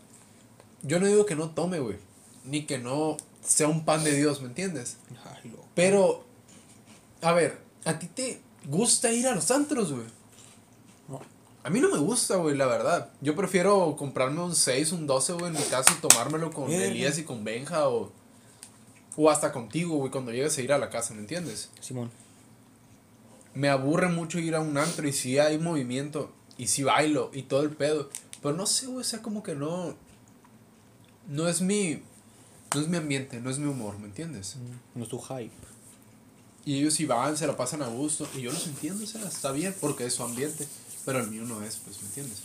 yo 0.83 0.99
no 1.01 1.07
digo 1.07 1.27
que 1.27 1.37
no 1.37 1.51
tome, 1.51 1.81
güey. 1.81 1.99
Ni 2.45 2.65
que 2.65 2.79
no 2.79 3.17
sea 3.43 3.69
un 3.69 3.85
pan 3.85 4.03
de 4.05 4.15
Dios, 4.15 4.41
¿me 4.41 4.49
entiendes? 4.49 4.97
Ay. 5.25 5.53
Pero, 5.75 6.25
a 7.21 7.33
ver, 7.33 7.59
¿a 7.85 7.99
ti 7.99 8.07
te 8.07 8.41
gusta 8.67 9.13
ir 9.13 9.27
a 9.27 9.35
los 9.35 9.51
antros, 9.51 9.93
güey? 9.93 10.07
No. 11.09 11.21
A 11.63 11.71
mí 11.71 11.81
no 11.81 11.91
me 11.91 11.99
gusta, 11.99 12.37
güey, 12.37 12.57
la 12.57 12.67
verdad. 12.67 13.11
Yo 13.21 13.37
prefiero 13.37 13.97
comprarme 13.97 14.41
un 14.43 14.55
6, 14.55 14.93
un 14.93 15.07
12, 15.07 15.35
güey, 15.35 15.47
en 15.49 15.53
mi 15.53 15.65
casa 15.65 15.93
y 15.97 16.01
tomármelo 16.01 16.51
con. 16.53 16.71
Elías 16.71 17.19
y 17.19 17.25
con 17.25 17.45
Benja 17.45 17.89
o, 17.89 18.11
o 19.17 19.31
hasta 19.31 19.53
contigo, 19.53 19.97
güey, 19.97 20.11
cuando 20.11 20.33
llegues 20.33 20.57
a 20.57 20.63
ir 20.63 20.73
a 20.73 20.79
la 20.79 20.89
casa, 20.89 21.13
¿me 21.13 21.21
entiendes? 21.21 21.71
Simón. 21.81 22.11
Me 23.55 23.69
aburre 23.69 24.09
mucho 24.09 24.39
ir 24.39 24.55
a 24.55 24.61
un 24.61 24.79
antro 24.79 25.07
y 25.09 25.13
sí 25.13 25.39
hay 25.39 25.59
movimiento 25.59 26.33
y 26.57 26.69
sí 26.69 26.83
bailo 26.83 27.31
y 27.33 27.43
todo 27.43 27.63
el 27.63 27.71
pedo. 27.71 28.11
Pero 28.43 28.57
no 28.57 28.67
sé, 28.67 28.87
güey, 28.87 29.01
o 29.01 29.05
sea, 29.05 29.23
como 29.23 29.43
que 29.43 29.55
no. 29.55 29.97
No 31.29 31.49
es 31.49 31.61
mi. 31.61 32.03
No 32.75 32.81
es 32.81 32.89
mi 32.89 32.97
ambiente, 32.97 33.41
no 33.41 33.51
es 33.51 33.59
mi 33.59 33.67
humor, 33.67 33.99
¿me 33.99 34.07
entiendes? 34.07 34.57
No 34.95 35.03
es 35.03 35.09
tu 35.09 35.21
hype. 35.21 35.51
Y 36.65 36.79
ellos 36.79 36.95
sí 36.95 37.05
van, 37.05 37.37
se 37.37 37.47
la 37.47 37.57
pasan 37.57 37.83
a 37.83 37.89
gusto. 37.89 38.29
Y 38.37 38.43
yo 38.43 38.53
los 38.53 38.67
entiendo, 38.67 39.03
o 39.03 39.07
sea, 39.07 39.27
está 39.27 39.51
bien 39.51 39.75
porque 39.81 40.07
es 40.07 40.15
su 40.15 40.23
ambiente. 40.23 40.69
Pero 41.05 41.19
el 41.19 41.29
mío 41.29 41.45
no 41.45 41.63
es, 41.63 41.77
pues, 41.77 42.01
¿me 42.03 42.09
entiendes? 42.09 42.43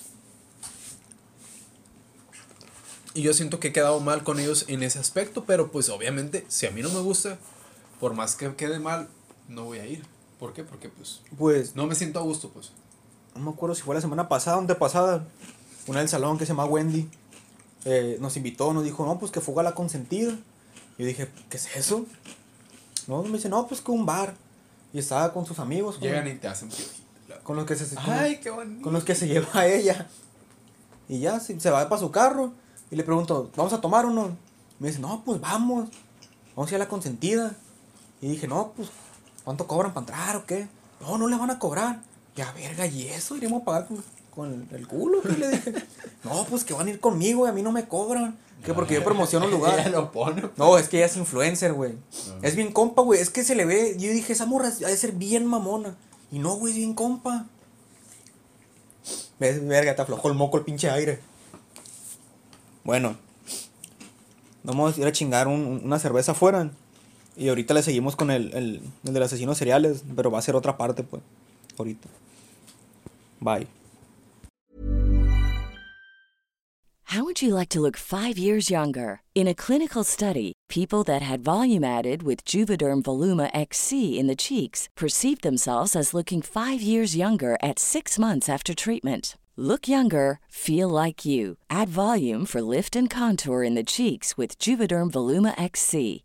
Y 3.13 3.21
yo 3.21 3.33
siento 3.33 3.59
que 3.59 3.69
he 3.69 3.73
quedado 3.73 3.99
mal 3.99 4.23
con 4.23 4.39
ellos 4.39 4.65
en 4.67 4.83
ese 4.83 4.99
aspecto, 4.99 5.45
pero 5.45 5.71
pues 5.71 5.89
obviamente, 5.89 6.45
si 6.49 6.65
a 6.65 6.71
mí 6.71 6.81
no 6.81 6.89
me 6.89 6.99
gusta, 6.99 7.37
por 7.99 8.13
más 8.13 8.35
que 8.35 8.53
quede 8.55 8.79
mal, 8.79 9.07
no 9.47 9.63
voy 9.63 9.79
a 9.79 9.85
ir. 9.85 10.14
¿Por 10.45 10.53
qué? 10.53 10.63
Porque 10.63 10.89
pues 10.89 11.21
Pues, 11.37 11.75
no 11.75 11.87
me 11.87 11.95
siento 11.95 12.19
a 12.19 12.21
gusto, 12.21 12.49
pues. 12.49 12.71
no 13.35 13.41
me 13.41 13.49
acuerdo 13.49 13.73
si 13.73 13.81
fue 13.81 13.95
la 13.95 14.01
semana 14.01 14.29
pasada 14.29 14.57
o 14.57 14.59
antepasada. 14.59 15.25
Una 15.87 15.99
del 15.99 16.09
salón 16.09 16.37
que 16.37 16.45
se 16.45 16.49
llama 16.53 16.65
Wendy 16.65 17.09
eh, 17.83 18.17
nos 18.21 18.37
invitó, 18.37 18.71
nos 18.73 18.83
dijo, 18.83 19.05
no, 19.07 19.17
pues 19.17 19.31
que 19.31 19.41
fuga 19.41 19.63
la 19.63 19.73
consentida. 19.73 20.31
Yo 20.99 21.05
dije, 21.05 21.29
¿qué 21.49 21.57
es 21.57 21.75
eso? 21.75 22.05
No, 23.07 23.23
me 23.23 23.33
dice, 23.33 23.49
no, 23.49 23.65
pues 23.67 23.81
que 23.81 23.89
un 23.91 24.05
bar. 24.05 24.35
Y 24.93 24.99
estaba 24.99 25.33
con 25.33 25.47
sus 25.47 25.57
amigos. 25.57 25.95
Con, 25.95 26.03
Llegan 26.07 26.27
y 26.27 26.35
te 26.35 26.47
hacen 26.47 26.69
con 27.43 27.55
los 27.55 27.65
que 27.65 27.75
se, 27.75 27.93
con- 27.95 28.03
Ay, 28.11 28.39
qué 28.39 28.49
bonito. 28.51 28.83
con 28.83 28.93
los 28.93 29.03
que 29.03 29.13
se 29.15 29.27
lleva 29.27 29.47
a 29.53 29.67
ella. 29.67 30.07
Y 31.09 31.19
ya 31.21 31.39
se, 31.39 31.59
se 31.59 31.69
va 31.71 31.89
para 31.89 31.99
su 31.99 32.11
carro. 32.11 32.53
Y 32.91 32.95
le 32.95 33.03
pregunto, 33.03 33.49
¿vamos 33.55 33.73
a 33.73 33.81
tomar 33.81 34.05
o 34.05 34.11
no? 34.11 34.37
Me 34.79 34.89
dice, 34.89 34.99
no, 34.99 35.23
pues 35.25 35.41
vamos. 35.41 35.89
Vamos 36.55 36.71
a 36.71 36.75
ir 36.75 36.81
a 36.81 36.85
la 36.85 36.87
consentida. 36.89 37.55
Y 38.21 38.27
dije, 38.29 38.47
no, 38.47 38.71
pues, 38.75 38.89
¿cuánto 39.45 39.65
cobran 39.67 39.93
para 39.93 40.01
entrar 40.05 40.35
o 40.35 40.45
qué? 40.45 40.67
No, 40.99 41.17
no 41.17 41.27
le 41.29 41.37
van 41.37 41.51
a 41.51 41.59
cobrar. 41.59 42.01
Ya, 42.35 42.51
verga, 42.51 42.85
¿y 42.85 43.07
eso? 43.07 43.37
¿Iremos 43.37 43.61
a 43.61 43.65
pagar 43.65 43.87
con, 43.87 44.03
con 44.31 44.67
el 44.73 44.87
culo? 44.87 45.21
¿Qué 45.21 45.29
le 45.37 45.49
dije? 45.51 45.73
no, 46.25 46.43
pues 46.49 46.65
que 46.65 46.73
van 46.73 46.87
a 46.87 46.89
ir 46.89 46.99
conmigo 46.99 47.45
y 47.45 47.49
a 47.49 47.53
mí 47.53 47.61
no 47.61 47.71
me 47.71 47.87
cobran. 47.87 48.37
Que 48.63 48.73
porque 48.73 48.95
yo 48.95 49.03
promociono 49.03 49.45
el 49.45 49.51
lugar. 49.57 49.79
Ella 49.79 49.89
lo 49.89 50.11
pone. 50.11 50.49
No, 50.57 50.77
es 50.77 50.89
que 50.89 50.97
ella 50.97 51.05
es 51.05 51.15
influencer, 51.15 51.71
güey. 51.73 51.93
Es 52.41 52.55
bien 52.57 52.73
compa, 52.73 53.03
güey. 53.03 53.21
Es 53.21 53.29
que 53.29 53.43
se 53.45 53.55
le 53.55 53.63
ve. 53.65 53.95
Yo 53.97 54.09
dije, 54.11 54.33
esa 54.33 54.45
morra 54.45 54.67
ha 54.69 54.87
de 54.89 54.97
ser 54.97 55.13
bien 55.13 55.45
mamona. 55.45 55.95
Y 56.31 56.39
no, 56.39 56.55
güey, 56.55 56.73
es 56.73 56.77
bien 56.77 56.93
compa. 56.93 57.45
Ves, 59.39 59.65
verga, 59.67 59.95
te 59.95 60.01
aflojó 60.01 60.27
el 60.29 60.33
moco 60.33 60.57
el 60.57 60.63
pinche 60.63 60.89
aire. 60.89 61.19
Bueno. 62.83 63.17
Vamos 64.63 64.97
a 64.97 64.99
ir 65.01 65.05
a 65.07 65.11
chingar 65.11 65.47
un- 65.47 65.81
una 65.83 65.99
cerveza 65.99 66.31
afuera. 66.31 66.71
Y 67.37 67.49
ahorita 67.49 67.73
le 67.73 67.83
seguimos 67.83 68.15
con 68.15 68.31
el, 68.31 68.53
el, 68.53 68.81
el 69.03 69.13
del 69.13 69.23
asesino 69.23 69.55
cereales. 69.55 70.03
Pero 70.15 70.31
va 70.31 70.39
a 70.39 70.41
ser 70.41 70.55
otra 70.55 70.77
parte, 70.77 71.03
pues. 71.03 71.21
Ahorita. 71.77 72.07
Bye. 73.39 73.67
How 77.09 77.23
would 77.23 77.41
you 77.41 77.53
like 77.53 77.69
to 77.69 77.79
look 77.79 77.95
five 77.95 78.37
years 78.37 78.69
younger? 78.69 79.21
In 79.35 79.47
a 79.47 79.53
clinical 79.53 80.03
study, 80.03 80.51
people 80.67 81.03
that 81.05 81.21
had 81.21 81.43
volume 81.45 81.83
added 81.83 82.23
with 82.23 82.43
Juvederm 82.43 83.03
Voluma 83.03 83.49
XC 83.53 84.19
in 84.19 84.27
the 84.27 84.35
cheeks 84.35 84.89
perceived 84.97 85.41
themselves 85.41 85.95
as 85.95 86.13
looking 86.13 86.41
five 86.41 86.81
years 86.81 87.15
younger 87.15 87.57
at 87.61 87.79
six 87.79 88.19
months 88.19 88.49
after 88.49 88.73
treatment. 88.73 89.37
Look 89.55 89.87
younger, 89.87 90.39
feel 90.49 90.89
like 90.89 91.23
you. 91.23 91.57
Add 91.69 91.87
volume 91.87 92.45
for 92.45 92.61
lift 92.61 92.97
and 92.97 93.09
contour 93.09 93.63
in 93.63 93.75
the 93.75 93.85
cheeks 93.85 94.35
with 94.35 94.59
Juvederm 94.59 95.09
Voluma 95.11 95.53
XC. 95.57 96.24